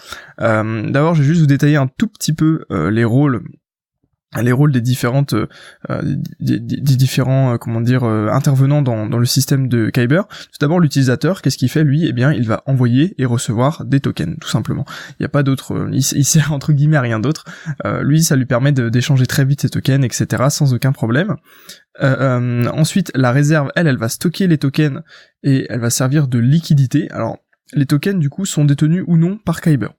Euh, 0.41 0.89
D'abord 0.89 1.15
je 1.15 1.21
vais 1.21 1.27
juste 1.27 1.41
vous 1.41 1.47
détailler 1.47 1.77
un 1.77 1.87
tout 1.87 2.07
petit 2.07 2.33
peu 2.33 2.65
euh, 2.71 2.91
les 2.91 3.05
rôles 3.05 3.43
les 4.41 4.51
rôles 4.51 4.71
des 4.71 4.81
différentes 4.81 5.33
euh, 5.33 5.47
euh, 5.89 6.01
des, 6.39 6.59
différents 6.59 7.53
euh, 7.53 7.57
comment 7.57 7.81
dire 7.81 8.03
intervenants 8.03 8.81
dans, 8.81 9.07
dans 9.07 9.17
le 9.17 9.25
système 9.25 9.67
de 9.67 9.89
Kyber. 9.89 10.27
Tout 10.27 10.57
d'abord 10.59 10.79
l'utilisateur, 10.79 11.41
qu'est-ce 11.41 11.57
qu'il 11.57 11.69
fait 11.69 11.83
lui? 11.83 12.05
Eh 12.07 12.13
bien, 12.13 12.31
il 12.31 12.47
va 12.47 12.63
envoyer 12.65 13.13
et 13.17 13.25
recevoir 13.25 13.85
des 13.85 13.99
tokens, 13.99 14.37
tout 14.39 14.49
simplement. 14.49 14.85
Il 15.11 15.15
n'y 15.21 15.25
a 15.25 15.29
pas 15.29 15.43
d'autre, 15.43 15.89
il, 15.91 16.03
sert 16.03 16.51
entre 16.53 16.73
guillemets 16.73 16.97
à 16.97 17.01
rien 17.01 17.19
d'autre. 17.19 17.45
lui, 18.01 18.23
ça 18.23 18.35
lui 18.35 18.45
permet 18.45 18.71
d'échanger 18.71 19.25
très 19.25 19.45
vite 19.45 19.61
ses 19.61 19.69
tokens, 19.69 20.03
etc. 20.03 20.43
sans 20.49 20.73
aucun 20.73 20.91
problème. 20.91 21.35
ensuite, 21.99 23.11
la 23.15 23.31
réserve, 23.31 23.71
elle, 23.75 23.87
elle 23.87 23.97
va 23.97 24.09
stocker 24.09 24.47
les 24.47 24.57
tokens 24.57 25.01
et 25.43 25.65
elle 25.69 25.79
va 25.79 25.89
servir 25.89 26.27
de 26.27 26.39
liquidité. 26.39 27.09
Alors, 27.11 27.37
les 27.73 27.85
tokens 27.85 28.19
du 28.19 28.29
coup 28.29 28.45
sont 28.45 28.65
détenus 28.65 29.03
ou 29.07 29.17
non 29.17 29.37
par 29.37 29.61
Kyber. 29.61 29.93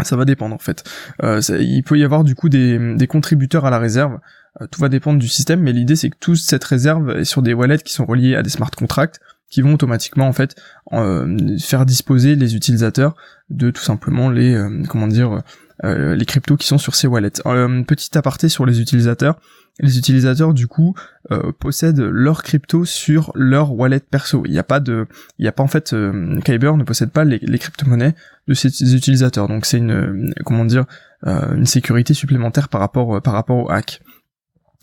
Ça 0.00 0.16
va 0.16 0.24
dépendre 0.24 0.54
en 0.54 0.58
fait. 0.58 0.84
Euh, 1.22 1.40
il 1.60 1.82
peut 1.82 1.98
y 1.98 2.04
avoir 2.04 2.24
du 2.24 2.34
coup 2.34 2.48
des, 2.48 2.96
des 2.96 3.06
contributeurs 3.06 3.66
à 3.66 3.70
la 3.70 3.78
réserve. 3.78 4.18
Euh, 4.60 4.66
tout 4.70 4.80
va 4.80 4.88
dépendre 4.88 5.18
du 5.18 5.28
système, 5.28 5.60
mais 5.60 5.72
l'idée 5.72 5.96
c'est 5.96 6.08
que 6.08 6.16
toute 6.18 6.38
cette 6.38 6.64
réserve 6.64 7.10
est 7.10 7.24
sur 7.24 7.42
des 7.42 7.52
wallets 7.52 7.78
qui 7.78 7.92
sont 7.92 8.06
reliés 8.06 8.34
à 8.34 8.42
des 8.42 8.50
smart 8.50 8.70
contracts 8.70 9.20
qui 9.50 9.60
vont 9.60 9.74
automatiquement 9.74 10.28
en 10.28 10.32
fait 10.32 10.56
euh, 10.94 11.58
faire 11.58 11.84
disposer 11.84 12.36
les 12.36 12.56
utilisateurs 12.56 13.14
de 13.50 13.70
tout 13.70 13.82
simplement 13.82 14.30
les 14.30 14.58
comment 14.88 15.08
dire 15.08 15.42
les 15.82 16.24
cryptos 16.26 16.56
qui 16.56 16.66
sont 16.66 16.78
sur 16.78 16.94
ces 16.94 17.06
wallets. 17.06 17.42
petit 17.86 18.16
aparté 18.16 18.48
sur 18.48 18.66
les 18.66 18.80
utilisateurs, 18.80 19.38
les 19.80 19.98
utilisateurs 19.98 20.52
du 20.52 20.66
coup 20.66 20.94
euh, 21.30 21.52
possèdent 21.58 22.00
leur 22.00 22.42
crypto 22.42 22.84
sur 22.84 23.32
leur 23.34 23.72
wallet 23.72 24.00
perso. 24.00 24.42
Il 24.44 24.52
n'y 24.52 24.58
a 24.58 24.64
pas 24.64 24.80
de, 24.80 25.06
il 25.38 25.44
y 25.44 25.48
a 25.48 25.52
pas 25.52 25.62
en 25.62 25.68
fait, 25.68 25.92
euh, 25.92 26.40
Kyber 26.44 26.76
ne 26.76 26.84
possède 26.84 27.10
pas 27.10 27.24
les, 27.24 27.58
crypto-monnaies 27.58 28.14
de 28.48 28.54
ces 28.54 28.94
utilisateurs. 28.94 29.48
Donc 29.48 29.64
c'est 29.64 29.78
une, 29.78 30.34
comment 30.44 30.64
dire, 30.64 30.84
euh, 31.26 31.54
une 31.54 31.66
sécurité 31.66 32.12
supplémentaire 32.14 32.68
par 32.68 32.80
rapport 32.80 33.22
par 33.22 33.32
rapport 33.32 33.56
au 33.56 33.70
hack. 33.70 34.02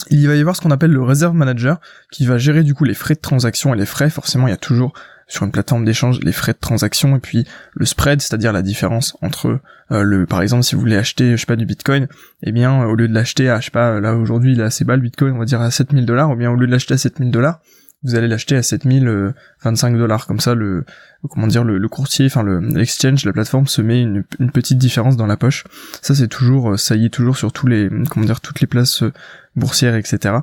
Il 0.09 0.27
va 0.27 0.35
y 0.35 0.39
avoir 0.39 0.55
ce 0.55 0.61
qu'on 0.61 0.71
appelle 0.71 0.91
le 0.91 1.03
reserve 1.03 1.35
manager 1.35 1.79
qui 2.11 2.25
va 2.25 2.37
gérer 2.37 2.63
du 2.63 2.73
coup 2.73 2.85
les 2.85 2.93
frais 2.93 3.15
de 3.15 3.19
transaction 3.19 3.73
et 3.73 3.77
les 3.77 3.85
frais. 3.85 4.09
Forcément, 4.09 4.47
il 4.47 4.51
y 4.51 4.53
a 4.53 4.57
toujours 4.57 4.93
sur 5.29 5.45
une 5.45 5.51
plateforme 5.51 5.85
d'échange 5.85 6.19
les 6.21 6.33
frais 6.33 6.51
de 6.51 6.57
transaction 6.57 7.15
et 7.15 7.19
puis 7.19 7.45
le 7.73 7.85
spread, 7.85 8.19
c'est-à-dire 8.19 8.51
la 8.51 8.61
différence 8.61 9.15
entre 9.21 9.61
euh, 9.91 10.03
le, 10.03 10.25
par 10.25 10.41
exemple, 10.41 10.63
si 10.63 10.75
vous 10.75 10.81
voulez 10.81 10.97
acheter, 10.97 11.31
je 11.31 11.37
sais 11.37 11.45
pas, 11.45 11.55
du 11.55 11.65
Bitcoin, 11.65 12.07
eh 12.43 12.51
bien, 12.51 12.83
au 12.83 12.95
lieu 12.95 13.07
de 13.07 13.13
l'acheter 13.13 13.49
à, 13.49 13.59
je 13.59 13.65
sais 13.65 13.71
pas, 13.71 13.99
là 14.01 14.15
aujourd'hui 14.15 14.53
il 14.53 14.59
est 14.59 14.63
assez 14.63 14.83
bas 14.83 14.95
le 14.95 15.01
Bitcoin, 15.01 15.35
on 15.35 15.39
va 15.39 15.45
dire 15.45 15.61
à 15.61 15.71
7000 15.71 16.05
dollars, 16.05 16.31
ou 16.31 16.35
bien 16.35 16.51
au 16.51 16.55
lieu 16.55 16.67
de 16.67 16.71
l'acheter 16.71 16.95
à 16.95 16.97
7000 16.97 17.31
dollars, 17.31 17.61
vous 18.03 18.15
allez 18.15 18.27
l'acheter 18.27 18.55
à 18.55 18.63
7025 18.63 19.97
dollars. 19.97 20.25
Comme 20.25 20.39
ça, 20.39 20.55
le, 20.55 20.85
comment 21.29 21.47
dire, 21.47 21.63
le, 21.63 21.87
courtier, 21.89 22.27
enfin 22.27 22.43
le 22.43 22.59
l'exchange, 22.59 23.25
la 23.25 23.33
plateforme 23.33 23.67
se 23.67 23.81
met 23.81 24.01
une, 24.01 24.23
petite 24.53 24.77
différence 24.77 25.17
dans 25.17 25.27
la 25.27 25.37
poche. 25.37 25.65
Ça, 26.01 26.15
c'est 26.15 26.27
toujours, 26.27 26.71
euh, 26.71 26.77
ça 26.77 26.95
y 26.95 27.05
est 27.05 27.09
toujours 27.09 27.37
sur 27.37 27.51
tous 27.51 27.67
les, 27.67 27.89
comment 28.09 28.25
dire, 28.25 28.41
toutes 28.41 28.61
les 28.61 28.67
places 28.67 29.03
euh, 29.03 29.11
boursières, 29.55 29.95
etc. 29.95 30.35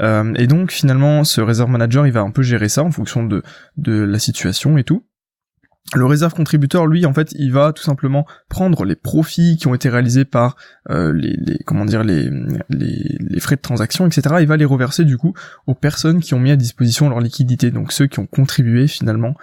Euh, 0.00 0.34
et 0.34 0.46
donc, 0.46 0.72
finalement, 0.72 1.24
ce 1.24 1.40
reserve 1.40 1.70
manager, 1.70 2.06
il 2.06 2.12
va 2.12 2.20
un 2.20 2.30
peu 2.30 2.42
gérer 2.42 2.68
ça 2.68 2.82
en 2.82 2.90
fonction 2.90 3.24
de, 3.24 3.42
de 3.76 4.02
la 4.02 4.18
situation 4.18 4.76
et 4.76 4.84
tout. 4.84 5.04
Le 5.94 6.06
réserve 6.06 6.32
contributeur, 6.32 6.86
lui, 6.86 7.04
en 7.04 7.12
fait, 7.12 7.32
il 7.32 7.52
va 7.52 7.72
tout 7.72 7.82
simplement 7.82 8.26
prendre 8.48 8.84
les 8.84 8.96
profits 8.96 9.58
qui 9.58 9.66
ont 9.66 9.74
été 9.74 9.90
réalisés 9.90 10.24
par 10.24 10.56
euh, 10.90 11.12
les, 11.12 11.58
comment 11.66 11.84
dire 11.84 12.02
les, 12.02 12.30
les, 12.70 13.40
frais 13.40 13.56
de 13.56 13.60
transaction, 13.60 14.06
etc. 14.06 14.36
Il 14.40 14.46
va 14.46 14.56
les 14.56 14.64
reverser 14.64 15.04
du 15.04 15.18
coup 15.18 15.34
aux 15.66 15.74
personnes 15.74 16.20
qui 16.20 16.32
ont 16.32 16.40
mis 16.40 16.50
à 16.50 16.56
disposition 16.56 17.10
leur 17.10 17.20
liquidité, 17.20 17.70
donc 17.70 17.92
ceux 17.92 18.06
qui 18.06 18.18
ont 18.18 18.26
contribué 18.26 18.88
finalement 18.88 19.34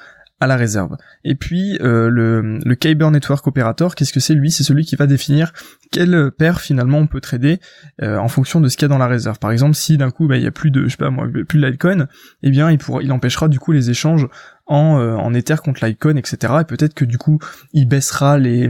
à 0.41 0.48
la 0.48 0.55
réserve. 0.55 0.98
Et 1.24 1.36
puis 1.36 1.77
euh, 1.81 2.10
le, 2.10 2.57
le 2.65 2.75
Kyber 2.75 3.12
Network 3.12 3.45
Operator, 3.45 3.93
qu'est-ce 3.93 4.12
que 4.12 4.19
c'est 4.19 4.33
lui? 4.33 4.50
C'est 4.50 4.63
celui 4.63 4.83
qui 4.83 4.95
va 4.95 5.05
définir 5.05 5.53
quelle 5.91 6.31
paire 6.31 6.60
finalement 6.60 6.98
on 6.98 7.05
peut 7.05 7.21
trader 7.21 7.60
euh, 8.01 8.17
en 8.17 8.27
fonction 8.27 8.60
de 8.60 8.67
ce 8.67 8.75
qu'il 8.75 8.86
y 8.86 8.86
a 8.86 8.89
dans 8.89 8.98
la 8.98 9.07
réserve. 9.07 9.38
Par 9.38 9.51
exemple, 9.51 9.75
si 9.75 9.98
d'un 9.98 10.10
coup 10.10 10.27
bah, 10.27 10.38
il 10.38 10.43
y 10.43 10.48
a 10.48 10.51
plus 10.51 10.71
de 10.71 10.86
je 10.86 10.89
sais 10.89 10.98
pas 10.98 11.12
moi 11.12 11.27
plus 11.48 11.60
de 11.60 11.65
Litecoin, 11.65 12.07
eh 12.41 12.50
bien 12.50 12.71
il 12.71 12.79
pourra 12.79 13.03
il 13.03 13.12
empêchera 13.12 13.50
du 13.50 13.60
coup 13.60 13.71
les 13.71 13.91
échanges 13.91 14.27
en, 14.65 15.00
euh, 15.00 15.15
en 15.15 15.34
Ether 15.34 15.56
contre 15.63 15.86
Litecoin, 15.86 16.15
etc. 16.15 16.53
Et 16.62 16.65
peut-être 16.65 16.94
que 16.94 17.06
du 17.06 17.18
coup 17.18 17.39
il 17.74 17.88
baissera 17.88 18.38
les 18.38 18.70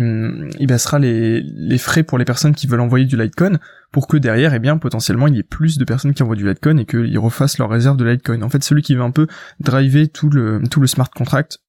il 0.59 0.67
baissera 0.67 0.99
les, 0.99 1.41
les 1.41 1.77
frais 1.77 2.03
pour 2.03 2.17
les 2.17 2.25
personnes 2.25 2.55
qui 2.55 2.67
veulent 2.67 2.81
envoyer 2.81 3.05
du 3.05 3.17
Litecoin 3.17 3.59
pour 3.91 4.07
que 4.07 4.17
derrière, 4.17 4.53
eh 4.53 4.59
bien, 4.59 4.77
potentiellement, 4.77 5.27
il 5.27 5.35
y 5.35 5.39
ait 5.39 5.43
plus 5.43 5.77
de 5.77 5.83
personnes 5.83 6.13
qui 6.13 6.23
envoient 6.23 6.35
du 6.35 6.47
Litecoin 6.47 6.77
et 6.77 6.85
qu'ils 6.85 7.19
refassent 7.19 7.57
leur 7.57 7.69
réserve 7.69 7.97
de 7.97 8.05
Litecoin. 8.05 8.41
En 8.41 8.49
fait, 8.49 8.63
celui 8.63 8.81
qui 8.81 8.95
va 8.95 9.03
un 9.03 9.11
peu 9.11 9.27
driver 9.59 10.07
tout 10.07 10.29
le, 10.29 10.61
tout 10.69 10.79
le 10.79 10.87
smart 10.87 11.09
contract 11.09 11.59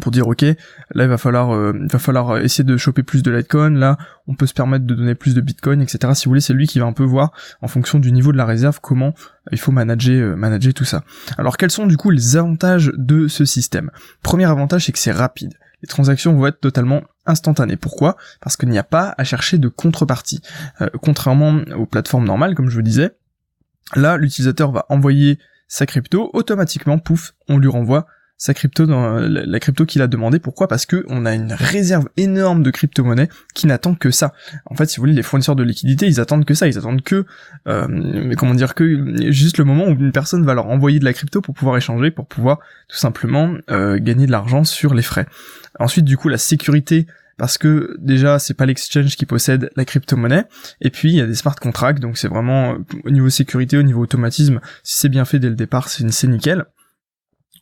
pour 0.00 0.12
dire 0.12 0.28
ok 0.28 0.42
là 0.42 1.04
il 1.04 1.08
va 1.08 1.18
falloir 1.18 1.54
euh, 1.54 1.72
il 1.80 1.88
va 1.88 1.98
falloir 1.98 2.38
essayer 2.38 2.64
de 2.64 2.76
choper 2.76 3.02
plus 3.02 3.22
de 3.22 3.30
Litecoin. 3.30 3.70
Là 3.70 3.98
on 4.26 4.34
peut 4.34 4.46
se 4.46 4.54
permettre 4.54 4.86
de 4.86 4.94
donner 4.94 5.14
plus 5.14 5.34
de 5.34 5.40
Bitcoin 5.40 5.82
etc 5.82 6.12
si 6.14 6.24
vous 6.24 6.30
voulez 6.30 6.40
c'est 6.40 6.54
lui 6.54 6.66
qui 6.66 6.78
va 6.78 6.86
un 6.86 6.92
peu 6.92 7.02
voir 7.02 7.32
en 7.60 7.68
fonction 7.68 7.98
du 7.98 8.12
niveau 8.12 8.32
de 8.32 8.36
la 8.36 8.44
réserve 8.44 8.80
comment 8.80 9.14
il 9.50 9.58
faut 9.58 9.72
manager 9.72 10.32
euh, 10.32 10.36
manager 10.36 10.72
tout 10.74 10.84
ça. 10.84 11.02
Alors 11.38 11.56
quels 11.56 11.70
sont 11.70 11.86
du 11.86 11.96
coup 11.96 12.10
les 12.10 12.36
avantages 12.36 12.92
de 12.96 13.28
ce 13.28 13.44
système? 13.44 13.90
Premier 14.22 14.44
avantage 14.44 14.86
c'est 14.86 14.92
que 14.92 14.98
c'est 14.98 15.12
rapide. 15.12 15.54
Les 15.82 15.88
transactions 15.88 16.34
vont 16.34 16.46
être 16.46 16.60
totalement 16.60 17.02
instantanées. 17.26 17.76
Pourquoi? 17.76 18.16
Parce 18.40 18.56
qu'il 18.56 18.68
n'y 18.68 18.78
a 18.78 18.84
pas 18.84 19.14
à 19.16 19.24
chercher 19.24 19.58
de 19.58 19.68
contrepartie. 19.68 20.42
Euh, 20.80 20.88
contrairement 21.00 21.62
aux 21.76 21.86
plateformes 21.86 22.26
normales, 22.26 22.54
comme 22.54 22.68
je 22.68 22.76
vous 22.76 22.82
disais, 22.82 23.16
là, 23.96 24.16
l'utilisateur 24.16 24.72
va 24.72 24.84
envoyer 24.88 25.38
sa 25.68 25.86
crypto, 25.86 26.30
automatiquement, 26.32 26.98
pouf, 26.98 27.34
on 27.48 27.56
lui 27.56 27.68
renvoie 27.68 28.06
sa 28.40 28.54
crypto 28.54 28.86
dans 28.86 29.20
la 29.20 29.60
crypto 29.60 29.84
qu'il 29.84 30.00
a 30.00 30.06
demandé. 30.06 30.38
Pourquoi? 30.38 30.66
Parce 30.66 30.86
que 30.86 31.04
on 31.08 31.26
a 31.26 31.34
une 31.34 31.52
réserve 31.52 32.08
énorme 32.16 32.62
de 32.62 32.70
crypto-monnaies 32.70 33.28
qui 33.52 33.66
n'attend 33.66 33.94
que 33.94 34.10
ça. 34.10 34.32
En 34.64 34.74
fait, 34.74 34.86
si 34.86 34.96
vous 34.96 35.02
voulez, 35.02 35.12
les 35.12 35.22
fournisseurs 35.22 35.56
de 35.56 35.62
liquidités, 35.62 36.06
ils 36.06 36.20
attendent 36.20 36.46
que 36.46 36.54
ça. 36.54 36.66
Ils 36.66 36.78
attendent 36.78 37.02
que, 37.02 37.26
euh, 37.68 37.86
mais 37.88 38.36
comment 38.36 38.54
dire, 38.54 38.74
que 38.74 39.30
juste 39.30 39.58
le 39.58 39.64
moment 39.64 39.84
où 39.84 39.90
une 39.90 40.10
personne 40.10 40.42
va 40.46 40.54
leur 40.54 40.68
envoyer 40.68 40.98
de 40.98 41.04
la 41.04 41.12
crypto 41.12 41.42
pour 41.42 41.54
pouvoir 41.54 41.76
échanger, 41.76 42.10
pour 42.10 42.26
pouvoir 42.26 42.60
tout 42.88 42.96
simplement 42.96 43.56
euh, 43.70 43.98
gagner 44.00 44.24
de 44.24 44.32
l'argent 44.32 44.64
sur 44.64 44.94
les 44.94 45.02
frais. 45.02 45.26
Ensuite, 45.78 46.06
du 46.06 46.16
coup, 46.16 46.30
la 46.30 46.38
sécurité 46.38 47.06
parce 47.36 47.56
que 47.56 47.96
déjà 47.98 48.38
c'est 48.38 48.52
pas 48.52 48.66
l'exchange 48.66 49.16
qui 49.16 49.24
possède 49.24 49.70
la 49.74 49.86
crypto-monnaie 49.86 50.44
et 50.82 50.90
puis 50.90 51.10
il 51.10 51.16
y 51.16 51.22
a 51.22 51.26
des 51.26 51.34
smart 51.34 51.54
contracts 51.54 51.98
donc 51.98 52.18
c'est 52.18 52.28
vraiment 52.28 52.76
au 53.04 53.10
niveau 53.10 53.30
sécurité 53.30 53.78
au 53.78 53.82
niveau 53.82 54.02
automatisme 54.02 54.60
si 54.82 54.98
c'est 54.98 55.08
bien 55.08 55.24
fait 55.24 55.38
dès 55.38 55.48
le 55.48 55.54
départ 55.54 55.88
c'est 55.88 56.28
nickel 56.28 56.66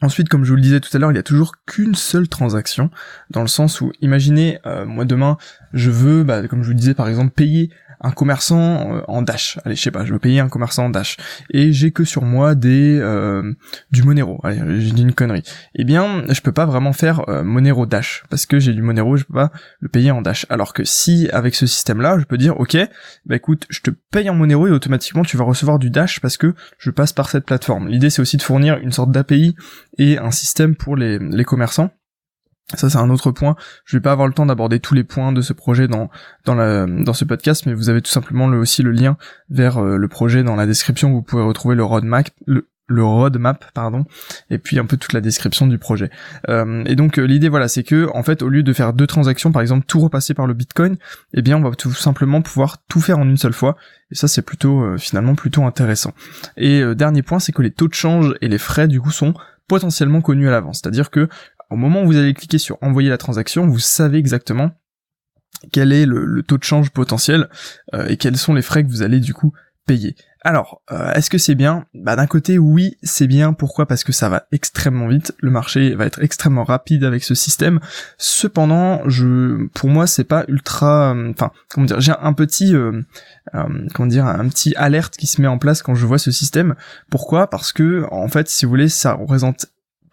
Ensuite, 0.00 0.28
comme 0.28 0.44
je 0.44 0.50
vous 0.50 0.56
le 0.56 0.62
disais 0.62 0.80
tout 0.80 0.94
à 0.96 1.00
l'heure, 1.00 1.10
il 1.10 1.16
y 1.16 1.18
a 1.18 1.24
toujours 1.24 1.54
qu'une 1.66 1.94
seule 1.94 2.28
transaction, 2.28 2.90
dans 3.30 3.42
le 3.42 3.48
sens 3.48 3.80
où, 3.80 3.92
imaginez, 4.00 4.58
euh, 4.66 4.84
moi 4.86 5.04
demain, 5.04 5.36
je 5.72 5.90
veux, 5.90 6.22
bah, 6.22 6.46
comme 6.48 6.62
je 6.62 6.66
vous 6.66 6.74
le 6.74 6.78
disais 6.78 6.94
par 6.94 7.08
exemple, 7.08 7.32
payer 7.32 7.70
un 8.00 8.10
commerçant 8.10 8.94
euh, 8.94 9.00
en 9.08 9.22
Dash. 9.22 9.58
Allez, 9.64 9.74
je 9.74 9.82
sais 9.82 9.90
pas, 9.90 10.04
je 10.04 10.12
veux 10.12 10.18
payer 10.18 10.40
un 10.40 10.48
commerçant 10.48 10.86
en 10.86 10.90
Dash. 10.90 11.16
Et 11.50 11.72
j'ai 11.72 11.90
que 11.90 12.04
sur 12.04 12.22
moi 12.22 12.54
des 12.54 12.98
euh, 13.00 13.52
du 13.90 14.02
Monero. 14.02 14.40
Allez, 14.44 14.80
j'ai 14.80 14.92
dit 14.92 15.02
une 15.02 15.12
connerie. 15.12 15.42
Eh 15.74 15.84
bien, 15.84 16.24
je 16.28 16.40
peux 16.40 16.52
pas 16.52 16.66
vraiment 16.66 16.92
faire 16.92 17.28
euh, 17.28 17.42
Monero 17.42 17.86
Dash 17.86 18.24
parce 18.30 18.46
que 18.46 18.58
j'ai 18.58 18.72
du 18.72 18.82
Monero, 18.82 19.16
je 19.16 19.24
peux 19.24 19.34
pas 19.34 19.50
le 19.80 19.88
payer 19.88 20.10
en 20.10 20.22
Dash. 20.22 20.46
Alors 20.48 20.72
que 20.72 20.84
si 20.84 21.28
avec 21.32 21.54
ce 21.54 21.66
système-là, 21.66 22.18
je 22.18 22.24
peux 22.24 22.38
dire 22.38 22.58
OK, 22.60 22.76
bah 23.26 23.36
écoute, 23.36 23.66
je 23.68 23.80
te 23.80 23.90
paye 23.90 24.30
en 24.30 24.34
Monero 24.34 24.66
et 24.68 24.70
automatiquement 24.70 25.22
tu 25.22 25.36
vas 25.36 25.44
recevoir 25.44 25.78
du 25.78 25.90
Dash 25.90 26.20
parce 26.20 26.36
que 26.36 26.54
je 26.78 26.90
passe 26.90 27.12
par 27.12 27.28
cette 27.28 27.46
plateforme. 27.46 27.88
L'idée 27.88 28.10
c'est 28.10 28.22
aussi 28.22 28.36
de 28.36 28.42
fournir 28.42 28.78
une 28.78 28.92
sorte 28.92 29.10
d'API 29.10 29.56
et 29.98 30.18
un 30.18 30.30
système 30.30 30.74
pour 30.76 30.96
les, 30.96 31.18
les 31.18 31.44
commerçants 31.44 31.90
ça 32.74 32.90
c'est 32.90 32.98
un 32.98 33.08
autre 33.08 33.30
point. 33.30 33.56
Je 33.86 33.96
vais 33.96 34.00
pas 34.02 34.12
avoir 34.12 34.28
le 34.28 34.34
temps 34.34 34.44
d'aborder 34.44 34.78
tous 34.78 34.94
les 34.94 35.04
points 35.04 35.32
de 35.32 35.40
ce 35.40 35.52
projet 35.52 35.88
dans 35.88 36.10
dans 36.44 36.54
la 36.54 36.86
dans 36.86 37.14
ce 37.14 37.24
podcast, 37.24 37.64
mais 37.66 37.72
vous 37.72 37.88
avez 37.88 38.02
tout 38.02 38.10
simplement 38.10 38.46
le, 38.46 38.58
aussi 38.58 38.82
le 38.82 38.90
lien 38.90 39.16
vers 39.48 39.78
euh, 39.78 39.96
le 39.96 40.08
projet 40.08 40.42
dans 40.42 40.56
la 40.56 40.66
description. 40.66 41.10
Vous 41.10 41.22
pouvez 41.22 41.42
retrouver 41.42 41.76
le 41.76 41.84
roadmap, 41.84 42.28
le, 42.46 42.68
le 42.86 43.02
roadmap 43.02 43.64
pardon, 43.72 44.04
et 44.50 44.58
puis 44.58 44.78
un 44.78 44.84
peu 44.84 44.98
toute 44.98 45.14
la 45.14 45.22
description 45.22 45.66
du 45.66 45.78
projet. 45.78 46.10
Euh, 46.50 46.84
et 46.84 46.94
donc 46.94 47.18
euh, 47.18 47.22
l'idée 47.22 47.48
voilà, 47.48 47.68
c'est 47.68 47.84
que 47.84 48.10
en 48.14 48.22
fait 48.22 48.42
au 48.42 48.50
lieu 48.50 48.62
de 48.62 48.72
faire 48.74 48.92
deux 48.92 49.06
transactions, 49.06 49.50
par 49.50 49.62
exemple 49.62 49.86
tout 49.86 50.00
repasser 50.00 50.34
par 50.34 50.46
le 50.46 50.52
Bitcoin, 50.52 50.98
eh 51.32 51.40
bien 51.40 51.56
on 51.56 51.66
va 51.66 51.74
tout 51.74 51.94
simplement 51.94 52.42
pouvoir 52.42 52.76
tout 52.86 53.00
faire 53.00 53.18
en 53.18 53.26
une 53.26 53.38
seule 53.38 53.54
fois. 53.54 53.78
Et 54.10 54.14
ça 54.14 54.28
c'est 54.28 54.42
plutôt 54.42 54.98
finalement 54.98 55.34
plutôt 55.34 55.64
intéressant. 55.64 56.12
Et 56.58 56.82
dernier 56.94 57.22
point, 57.22 57.38
c'est 57.38 57.52
que 57.52 57.62
les 57.62 57.70
taux 57.70 57.88
de 57.88 57.94
change 57.94 58.34
et 58.40 58.48
les 58.48 58.58
frais 58.58 58.88
du 58.88 59.00
coup 59.00 59.10
sont 59.10 59.34
potentiellement 59.68 60.20
connus 60.20 60.48
à 60.48 60.50
l'avance. 60.50 60.80
C'est-à-dire 60.82 61.10
que 61.10 61.28
au 61.70 61.76
moment 61.76 62.02
où 62.02 62.06
vous 62.06 62.16
allez 62.16 62.34
cliquer 62.34 62.58
sur 62.58 62.78
envoyer 62.82 63.10
la 63.10 63.18
transaction, 63.18 63.66
vous 63.66 63.78
savez 63.78 64.18
exactement 64.18 64.72
quel 65.72 65.92
est 65.92 66.06
le, 66.06 66.42
taux 66.42 66.58
de 66.58 66.64
change 66.64 66.90
potentiel 66.90 67.48
euh, 67.94 68.06
et 68.06 68.16
quels 68.16 68.36
sont 68.36 68.54
les 68.54 68.62
frais 68.62 68.84
que 68.84 68.88
vous 68.88 69.02
allez 69.02 69.20
du 69.20 69.34
coup 69.34 69.52
Alors, 70.42 70.82
euh, 70.92 71.12
est-ce 71.14 71.30
que 71.30 71.38
c'est 71.38 71.54
bien? 71.54 71.84
Bah 71.94 72.14
d'un 72.14 72.26
côté 72.26 72.58
oui, 72.58 72.96
c'est 73.02 73.26
bien. 73.26 73.52
Pourquoi? 73.52 73.86
Parce 73.86 74.04
que 74.04 74.12
ça 74.12 74.28
va 74.28 74.46
extrêmement 74.52 75.08
vite. 75.08 75.34
Le 75.40 75.50
marché 75.50 75.94
va 75.94 76.06
être 76.06 76.22
extrêmement 76.22 76.64
rapide 76.64 77.04
avec 77.04 77.24
ce 77.24 77.34
système. 77.34 77.80
Cependant, 78.18 79.02
je, 79.08 79.66
pour 79.74 79.88
moi, 79.88 80.06
c'est 80.06 80.24
pas 80.24 80.44
ultra. 80.48 81.14
Euh, 81.14 81.30
enfin, 81.30 81.50
comment 81.68 81.86
dire 81.86 82.00
J'ai 82.00 82.12
un 82.20 82.32
petit, 82.32 82.74
euh, 82.74 83.02
comment 83.94 84.06
dire, 84.06 84.26
un 84.26 84.48
petit 84.48 84.74
alerte 84.76 85.16
qui 85.16 85.26
se 85.26 85.42
met 85.42 85.48
en 85.48 85.58
place 85.58 85.82
quand 85.82 85.94
je 85.94 86.06
vois 86.06 86.18
ce 86.18 86.30
système. 86.30 86.76
Pourquoi? 87.10 87.50
Parce 87.50 87.72
que 87.72 88.06
en 88.10 88.28
fait, 88.28 88.48
si 88.48 88.64
vous 88.64 88.70
voulez, 88.70 88.88
ça 88.88 89.14
représente 89.14 89.66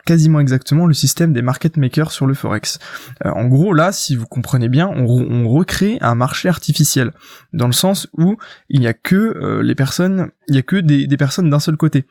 quasiment 0.05 0.39
exactement 0.39 0.85
le 0.85 0.93
système 0.93 1.33
des 1.33 1.41
market 1.41 1.77
makers 1.77 2.11
sur 2.11 2.27
le 2.27 2.33
forex. 2.33 2.79
Euh, 3.25 3.31
en 3.31 3.47
gros, 3.47 3.73
là, 3.73 3.91
si 3.91 4.15
vous 4.15 4.27
comprenez 4.27 4.69
bien, 4.69 4.87
on, 4.87 5.49
recrée 5.49 5.97
un 6.01 6.15
marché 6.15 6.47
artificiel 6.47 7.11
dans 7.53 7.67
le 7.67 7.73
sens 7.73 8.07
où 8.17 8.37
il 8.69 8.79
n'y 8.79 8.87
a 8.87 8.93
que 8.93 9.15
euh, 9.15 9.61
les 9.61 9.75
personnes, 9.75 10.31
il 10.47 10.55
y 10.55 10.57
a 10.57 10.61
que 10.61 10.77
des, 10.77 11.17
personnes 11.17 11.49
d'un 11.49 11.59
seul 11.59 11.77
côté. 11.77 12.05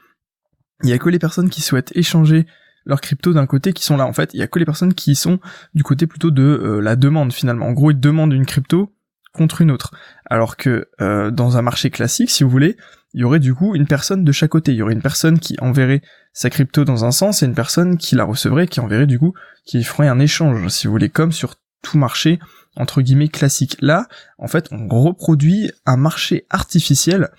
Il 0.83 0.89
y 0.89 0.93
a 0.93 0.99
que 0.99 1.09
les 1.09 1.19
personnes 1.19 1.51
qui 1.51 1.63
souhaitent 1.63 1.93
échanger 1.97 2.47
leur 2.85 3.01
crypto 3.01 3.33
d'un 3.33 3.47
côté 3.47 3.73
qui 3.73 3.85
sont 3.85 3.97
là 3.97 4.07
en 4.07 4.13
fait. 4.13 4.35
Il 4.35 4.41
y 4.41 4.43
a 4.43 4.47
que 4.47 4.59
les 4.59 4.65
personnes 4.65 4.95
qui 4.95 5.15
sont 5.15 5.39
du 5.75 5.83
côté 5.83 6.07
plutôt 6.07 6.31
de 6.31 6.43
euh, 6.43 6.81
la 6.81 6.97
demande 6.97 7.33
finalement. 7.33 7.67
En 7.67 7.73
gros, 7.73 7.91
ils 7.91 8.01
demandent 8.01 8.33
une 8.33 8.47
crypto 8.47 8.93
contre 9.33 9.63
une 9.63 9.71
autre. 9.71 9.93
Alors 10.31 10.57
que 10.57 10.87
dans 11.31 11.57
un 11.57 11.63
marché 11.63 11.91
classique, 11.91 12.31
si 12.31 12.45
vous 12.45 12.51
voulez, 12.51 12.77
il 13.15 13.21
y 13.21 13.25
aurait 13.25 13.41
du 13.41 13.55
coup 13.55 13.75
une 13.75 13.87
personne 13.87 14.25
de 14.25 14.33
chaque 14.33 14.51
côté. 14.51 14.73
Il 14.73 14.79
y 14.79 14.83
aurait 14.83 14.93
une 14.93 15.03
personne 15.03 15.39
qui 15.39 15.57
enverrait 15.61 16.03
sa 16.33 16.51
crypto 16.51 16.85
dans 16.85 17.05
un 17.05 17.13
sens 17.13 17.43
et 17.43 17.47
une 17.47 17.55
personne 17.55 17.97
qui 17.97 18.17
la 18.17 18.25
recevrait, 18.25 18.67
qui 18.67 18.81
enverrait 18.81 19.07
du 19.07 19.19
coup, 19.19 19.33
qui 19.65 19.83
ferait 19.85 20.09
un 20.09 20.19
échange, 20.19 20.69
si 20.69 20.87
vous 20.87 20.93
voulez, 20.93 21.09
comme 21.09 21.33
sur 21.33 21.55
tout 21.83 21.97
marché 21.97 22.41
entre 22.77 23.03
guillemets 23.03 23.29
classique. 23.29 23.77
Là, 23.81 24.09
en 24.39 24.49
fait, 24.49 24.69
on 24.73 24.89
reproduit 24.89 25.71
un 25.87 25.97
marché 25.97 26.47
artificiel 26.51 27.31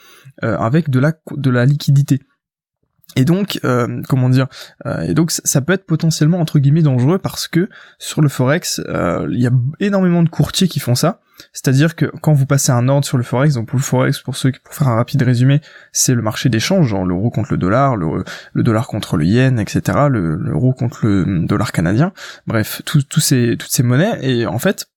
euh, 0.44 0.58
avec 0.58 0.89
de 0.89 1.00
la 1.00 1.13
de 1.32 1.50
la 1.50 1.65
liquidité. 1.65 2.22
Et 3.16 3.24
donc, 3.24 3.60
euh, 3.64 4.02
comment 4.10 4.30
dire, 4.30 4.48
euh, 4.86 5.02
et 5.02 5.14
donc 5.14 5.32
ça 5.32 5.62
peut 5.62 5.74
être 5.74 5.86
potentiellement 5.86 6.40
entre 6.40 6.60
guillemets 6.60 6.82
dangereux 6.82 7.18
parce 7.18 7.48
que 7.48 7.70
sur 7.98 8.22
le 8.22 8.28
forex, 8.28 8.82
euh, 8.90 9.28
il 9.32 9.40
y 9.40 9.48
a 9.48 9.52
énormément 9.80 10.22
de 10.22 10.30
courtiers 10.30 10.68
qui 10.68 10.80
font 10.80 10.96
ça. 10.96 11.22
C'est-à-dire 11.52 11.96
que 11.96 12.06
quand 12.22 12.34
vous 12.34 12.46
passez 12.46 12.72
un 12.72 12.88
ordre 12.88 13.06
sur 13.06 13.18
le 13.18 13.24
forex, 13.24 13.56
donc 13.56 13.68
pour 13.68 13.78
le 13.78 13.84
forex, 13.84 14.20
pour 14.20 14.36
ceux 14.36 14.52
pour 14.64 14.74
faire 14.74 14.88
un 14.88 14.96
rapide 14.96 15.22
résumé, 15.22 15.62
c'est 15.92 16.14
le 16.14 16.22
marché 16.22 16.50
d'échange, 16.50 16.88
genre 16.88 17.06
l'euro 17.06 17.30
contre 17.30 17.52
le 17.52 17.58
dollar, 17.58 17.98
le, 17.98 18.24
dollar 18.56 18.88
contre 18.88 19.18
le 19.18 19.26
yen, 19.26 19.60
etc., 19.60 20.08
l'euro 20.10 20.74
contre 20.74 21.06
le 21.06 21.46
dollar 21.46 21.74
canadien, 21.74 22.14
bref, 22.48 22.82
ces 23.18 23.58
toutes 23.58 23.72
ces 23.72 23.84
monnaies. 23.84 24.18
Et 24.22 24.46
en 24.46 24.60
fait, 24.60 24.88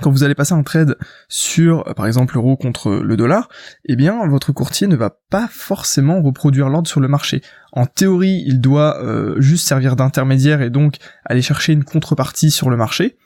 quand 0.00 0.10
vous 0.10 0.24
allez 0.24 0.34
passer 0.34 0.54
un 0.54 0.62
trade 0.62 0.96
sur, 1.28 1.84
par 1.94 2.06
exemple, 2.06 2.34
l'euro 2.34 2.56
contre 2.56 2.90
le 2.90 3.16
dollar, 3.16 3.48
eh 3.84 3.96
bien, 3.96 4.26
votre 4.28 4.52
courtier 4.52 4.86
ne 4.86 4.96
va 4.96 5.18
pas 5.30 5.48
forcément 5.50 6.22
reproduire 6.22 6.68
l'ordre 6.68 6.88
sur 6.88 7.00
le 7.00 7.08
marché. 7.08 7.42
En 7.72 7.86
théorie, 7.86 8.42
il 8.46 8.60
doit 8.60 9.02
euh, 9.02 9.40
juste 9.40 9.66
servir 9.66 9.96
d'intermédiaire 9.96 10.62
et 10.62 10.70
donc 10.70 10.96
aller 11.24 11.42
chercher 11.42 11.72
une 11.72 11.84
contrepartie 11.84 12.50
sur 12.50 12.70
le 12.70 12.76
marché, 12.76 13.16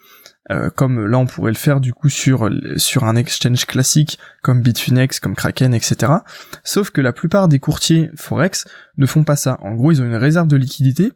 euh, 0.51 0.71
comme 0.71 1.07
là 1.07 1.19
on 1.19 1.27
pourrait 1.27 1.53
le 1.53 1.57
faire 1.57 1.81
du 1.81 1.93
coup 1.93 2.09
sur 2.09 2.51
sur 2.77 3.05
un 3.05 3.15
exchange 3.15 3.67
classique 3.67 4.19
comme 4.43 4.63
Bitfinex, 4.63 5.21
comme 5.21 5.37
Kraken, 5.37 5.75
etc. 5.75 6.13
Sauf 6.65 6.91
que 6.91 7.01
la 7.01 7.13
plupart 7.13 7.49
des 7.49 7.59
courtiers 7.59 8.11
forex 8.17 8.67
ne 8.97 9.07
font 9.07 9.25
pas 9.25 9.37
ça. 9.37 9.59
En 9.63 9.75
gros, 9.75 9.93
ils 9.93 10.03
ont 10.03 10.07
une 10.07 10.17
réserve 10.17 10.49
de 10.49 10.57
liquidité 10.57 11.13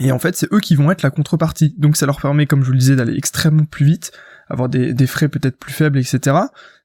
et 0.00 0.12
en 0.12 0.18
fait, 0.18 0.36
c'est 0.36 0.52
eux 0.52 0.60
qui 0.60 0.74
vont 0.74 0.90
être 0.90 1.02
la 1.02 1.10
contrepartie. 1.10 1.74
Donc 1.78 1.96
ça 1.96 2.06
leur 2.06 2.20
permet, 2.20 2.46
comme 2.46 2.60
je 2.60 2.66
vous 2.66 2.72
le 2.72 2.78
disais, 2.78 2.96
d'aller 2.96 3.16
extrêmement 3.16 3.64
plus 3.64 3.86
vite, 3.86 4.12
avoir 4.48 4.68
des, 4.68 4.94
des 4.94 5.06
frais 5.06 5.28
peut-être 5.28 5.58
plus 5.58 5.72
faibles, 5.72 5.98
etc. 5.98 6.36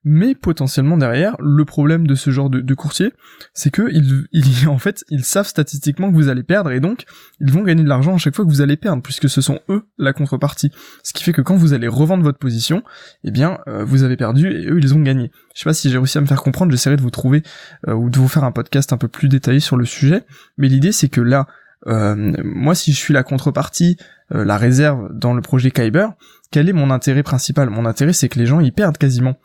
Mais 0.05 0.35
potentiellement 0.35 0.97
derrière, 0.97 1.37
le 1.39 1.63
problème 1.63 2.07
de 2.07 2.15
ce 2.15 2.29
genre 2.29 2.49
de, 2.49 2.59
de 2.59 2.73
courtier, 2.73 3.13
c'est 3.53 3.69
que 3.69 3.89
ils, 3.91 4.25
ils, 4.33 4.67
en 4.67 4.77
fait, 4.77 5.05
ils 5.09 5.23
savent 5.23 5.47
statistiquement 5.47 6.09
que 6.09 6.15
vous 6.15 6.27
allez 6.27 6.43
perdre 6.43 6.71
et 6.71 6.81
donc 6.81 7.05
ils 7.39 7.51
vont 7.51 7.63
gagner 7.63 7.83
de 7.83 7.87
l'argent 7.87 8.15
à 8.15 8.17
chaque 8.17 8.35
fois 8.35 8.43
que 8.43 8.49
vous 8.49 8.61
allez 8.61 8.75
perdre, 8.75 9.01
puisque 9.01 9.29
ce 9.29 9.39
sont 9.39 9.59
eux 9.69 9.83
la 9.97 10.11
contrepartie. 10.11 10.71
Ce 11.03 11.13
qui 11.13 11.23
fait 11.23 11.31
que 11.31 11.41
quand 11.41 11.55
vous 11.55 11.73
allez 11.73 11.87
revendre 11.87 12.23
votre 12.23 12.37
position, 12.37 12.83
eh 13.23 13.31
bien, 13.31 13.59
euh, 13.67 13.85
vous 13.85 14.03
avez 14.03 14.17
perdu 14.17 14.51
et 14.51 14.67
eux 14.67 14.79
ils 14.79 14.93
ont 14.93 15.01
gagné. 15.01 15.31
Je 15.55 15.61
sais 15.61 15.69
pas 15.69 15.73
si 15.73 15.89
j'ai 15.89 15.97
réussi 15.97 16.17
à 16.17 16.21
me 16.21 16.27
faire 16.27 16.41
comprendre, 16.41 16.71
j'essaierai 16.71 16.97
de 16.97 17.01
vous 17.01 17.11
trouver 17.11 17.43
euh, 17.87 17.93
ou 17.93 18.09
de 18.09 18.17
vous 18.17 18.27
faire 18.27 18.43
un 18.43 18.51
podcast 18.51 18.91
un 18.91 18.97
peu 18.97 19.07
plus 19.07 19.29
détaillé 19.29 19.61
sur 19.61 19.77
le 19.77 19.85
sujet. 19.85 20.23
Mais 20.57 20.67
l'idée 20.67 20.91
c'est 20.91 21.09
que 21.09 21.21
là, 21.21 21.47
moi 21.85 22.75
si 22.75 22.93
je 22.93 22.97
suis 22.97 23.13
la 23.13 23.23
contrepartie, 23.23 23.97
la 24.29 24.57
réserve 24.57 25.09
dans 25.11 25.33
le 25.33 25.41
projet 25.41 25.71
Kyber, 25.71 26.13
quel 26.51 26.69
est 26.69 26.73
mon 26.73 26.91
intérêt 26.91 27.23
principal? 27.23 27.69
Mon 27.69 27.85
intérêt, 27.85 28.13
c'est 28.13 28.29
que 28.29 28.39
les 28.39 28.45
gens 28.45 28.59
y 28.59 28.71
perdent 28.71 28.97
quasiment. 28.97 29.35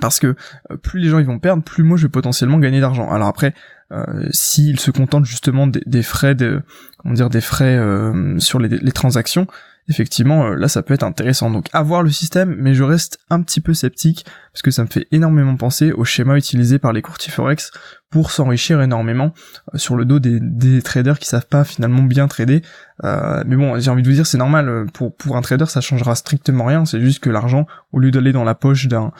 Parce 0.00 0.18
que 0.18 0.34
euh, 0.70 0.76
plus 0.76 1.00
les 1.00 1.08
gens 1.08 1.18
ils 1.18 1.26
vont 1.26 1.38
perdre, 1.38 1.62
plus 1.62 1.84
moi 1.84 1.96
je 1.96 2.02
vais 2.02 2.10
potentiellement 2.10 2.58
gagner 2.58 2.80
d'argent. 2.80 3.10
Alors 3.10 3.28
après, 3.28 3.54
euh, 3.92 4.26
s'ils 4.30 4.80
se 4.80 4.90
contentent 4.90 5.24
justement 5.24 5.66
des, 5.66 6.02
frais 6.02 6.34
de, 6.34 6.62
comment 6.98 7.14
dire, 7.14 7.30
des 7.30 7.40
frais 7.40 7.76
euh, 7.76 8.38
sur 8.38 8.58
les, 8.58 8.92
transactions, 8.92 9.46
effectivement, 9.88 10.50
là, 10.50 10.68
ça 10.68 10.82
peut 10.82 10.94
être 10.94 11.02
intéressant. 11.02 11.50
Donc, 11.50 11.68
avoir 11.72 12.02
le 12.02 12.10
système, 12.10 12.56
mais 12.58 12.74
je 12.74 12.82
reste 12.82 13.18
un 13.30 13.42
petit 13.42 13.60
peu 13.60 13.74
sceptique, 13.74 14.24
parce 14.52 14.62
que 14.62 14.70
ça 14.70 14.82
me 14.82 14.88
fait 14.88 15.06
énormément 15.12 15.56
penser 15.56 15.92
au 15.92 16.04
schéma 16.04 16.36
utilisé 16.36 16.78
par 16.78 16.92
les 16.92 17.02
courtiers 17.02 17.32
Forex 17.32 17.70
pour 18.10 18.30
s'enrichir 18.30 18.80
énormément 18.80 19.34
euh, 19.74 19.78
sur 19.78 19.96
le 19.96 20.04
dos 20.04 20.18
des, 20.18 20.82
traders 20.82 21.18
qui 21.18 21.26
savent 21.26 21.46
pas 21.46 21.64
finalement 21.64 22.02
bien 22.02 22.28
trader. 22.28 22.62
Euh, 23.04 23.42
mais 23.46 23.56
bon, 23.56 23.78
j'ai 23.78 23.90
envie 23.90 24.02
de 24.02 24.08
vous 24.08 24.14
dire, 24.14 24.26
c'est 24.26 24.38
normal, 24.38 24.68
euh, 24.68 24.86
pour, 24.86 25.14
pour 25.14 25.36
un 25.36 25.42
trader, 25.42 25.66
ça 25.66 25.80
changera 25.80 26.14
strictement 26.14 26.64
rien, 26.64 26.84
c'est 26.84 27.00
juste 27.00 27.22
que 27.22 27.30
l'argent, 27.30 27.66
au 27.92 27.98
lieu 27.98 28.10
d'aller 28.10 28.32
dans 28.32 28.44
la 28.44 28.54
poche 28.54 28.88
d'un, 28.88 29.12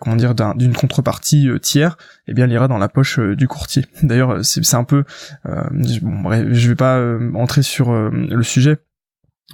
comment 0.00 0.16
dire, 0.16 0.34
d'une 0.34 0.72
contrepartie 0.72 1.48
tiers, 1.60 1.96
eh 2.26 2.34
bien, 2.34 2.46
il 2.46 2.52
ira 2.52 2.68
dans 2.68 2.78
la 2.78 2.88
poche 2.88 3.18
du 3.18 3.46
courtier. 3.46 3.86
D'ailleurs, 4.02 4.44
c'est 4.44 4.74
un 4.74 4.84
peu, 4.84 5.04
bon, 5.44 6.20
bref, 6.22 6.46
je 6.50 6.68
vais 6.68 6.74
pas 6.74 7.00
entrer 7.34 7.62
sur 7.62 7.92
le 7.92 8.42
sujet, 8.42 8.78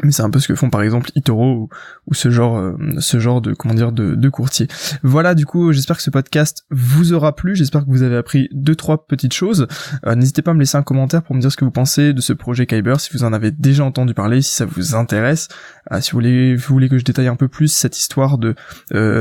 mais 0.02 0.12
c'est 0.12 0.22
un 0.22 0.30
peu 0.30 0.38
ce 0.38 0.48
que 0.48 0.54
font 0.54 0.70
par 0.70 0.82
exemple 0.82 1.10
Itoro 1.14 1.68
ou, 2.06 2.14
ce 2.14 2.30
genre 2.30 2.58
euh, 2.58 2.76
ce 2.98 3.18
genre 3.18 3.40
de 3.40 3.52
comment 3.52 3.74
dire 3.74 3.92
de, 3.92 4.14
de 4.14 4.28
courtier. 4.28 4.68
Voilà 5.02 5.34
du 5.34 5.46
coup 5.46 5.72
j'espère 5.72 5.96
que 5.96 6.02
ce 6.02 6.10
podcast 6.10 6.64
vous 6.70 7.12
aura 7.12 7.34
plu, 7.34 7.56
j'espère 7.56 7.84
que 7.84 7.90
vous 7.90 8.02
avez 8.02 8.16
appris 8.16 8.48
deux 8.52 8.74
trois 8.74 9.06
petites 9.06 9.32
choses. 9.32 9.66
Euh, 10.06 10.14
n'hésitez 10.14 10.42
pas 10.42 10.52
à 10.52 10.54
me 10.54 10.60
laisser 10.60 10.76
un 10.76 10.82
commentaire 10.82 11.22
pour 11.22 11.34
me 11.34 11.40
dire 11.40 11.50
ce 11.50 11.56
que 11.56 11.64
vous 11.64 11.70
pensez 11.70 12.12
de 12.12 12.20
ce 12.20 12.32
projet 12.32 12.66
Kyber, 12.66 13.00
si 13.00 13.10
vous 13.12 13.24
en 13.24 13.32
avez 13.32 13.50
déjà 13.50 13.84
entendu 13.84 14.14
parler, 14.14 14.42
si 14.42 14.54
ça 14.54 14.64
vous 14.64 14.94
intéresse, 14.94 15.48
euh, 15.92 16.00
si 16.00 16.12
vous 16.12 16.16
voulez 16.16 16.56
vous 16.56 16.74
voulez 16.74 16.88
que 16.88 16.98
je 16.98 17.04
détaille 17.04 17.28
un 17.28 17.36
peu 17.36 17.48
plus 17.48 17.68
cette 17.68 17.98
histoire 17.98 18.38
de 18.38 18.54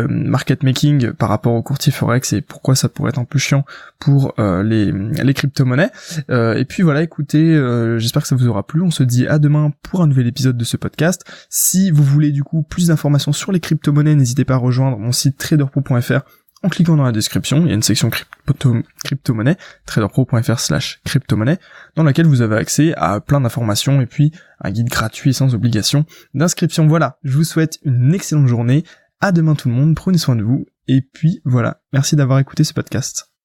market 0.09 0.63
making 0.63 1.11
par 1.13 1.29
rapport 1.29 1.53
au 1.53 1.63
courtier 1.63 1.91
forex 1.91 2.33
et 2.33 2.41
pourquoi 2.41 2.75
ça 2.75 2.89
pourrait 2.89 3.09
être 3.09 3.19
un 3.19 3.25
peu 3.25 3.39
chiant 3.39 3.65
pour 3.99 4.33
les 4.37 4.91
les 4.91 5.33
crypto-monnaies. 5.33 5.89
et 6.29 6.65
puis 6.65 6.83
voilà, 6.83 7.01
écoutez, 7.01 7.59
j'espère 7.97 8.21
que 8.21 8.27
ça 8.27 8.35
vous 8.35 8.47
aura 8.47 8.65
plu. 8.65 8.81
On 8.81 8.91
se 8.91 9.03
dit 9.03 9.27
à 9.27 9.39
demain 9.39 9.71
pour 9.81 10.01
un 10.01 10.07
nouvel 10.07 10.27
épisode 10.27 10.57
de 10.57 10.63
ce 10.67 10.77
podcast. 10.77 11.23
Si 11.49 11.91
vous 11.91 12.03
voulez 12.03 12.31
du 12.31 12.43
coup 12.43 12.63
plus 12.63 12.87
d'informations 12.87 13.33
sur 13.33 13.51
les 13.51 13.59
crypto-monnaies, 13.59 14.15
n'hésitez 14.15 14.45
pas 14.45 14.55
à 14.55 14.57
rejoindre 14.57 14.97
mon 14.97 15.11
site 15.11 15.37
traderpro.fr 15.37 16.21
en 16.63 16.69
cliquant 16.69 16.95
dans 16.95 17.03
la 17.03 17.11
description, 17.11 17.61
il 17.61 17.67
y 17.67 17.71
a 17.71 17.75
une 17.75 17.83
section 17.83 18.09
crypto-monnaie, 18.09 19.57
traderpro.fr 19.85 20.59
slash 20.59 20.99
crypto-monnaie, 21.05 21.59
dans 21.95 22.03
laquelle 22.03 22.25
vous 22.25 22.41
avez 22.41 22.55
accès 22.55 22.93
à 22.97 23.19
plein 23.19 23.41
d'informations 23.41 24.01
et 24.01 24.07
puis 24.07 24.31
un 24.61 24.71
guide 24.71 24.89
gratuit 24.89 25.35
sans 25.35 25.53
obligation 25.53 26.05
d'inscription. 26.33 26.87
Voilà, 26.87 27.19
je 27.23 27.37
vous 27.37 27.43
souhaite 27.43 27.77
une 27.83 28.13
excellente 28.13 28.47
journée, 28.47 28.83
à 29.21 29.31
demain 29.31 29.53
tout 29.53 29.69
le 29.69 29.75
monde, 29.75 29.95
prenez 29.95 30.17
soin 30.17 30.35
de 30.35 30.43
vous, 30.43 30.65
et 30.87 31.01
puis 31.01 31.41
voilà, 31.45 31.81
merci 31.93 32.15
d'avoir 32.15 32.39
écouté 32.39 32.63
ce 32.63 32.73
podcast. 32.73 33.36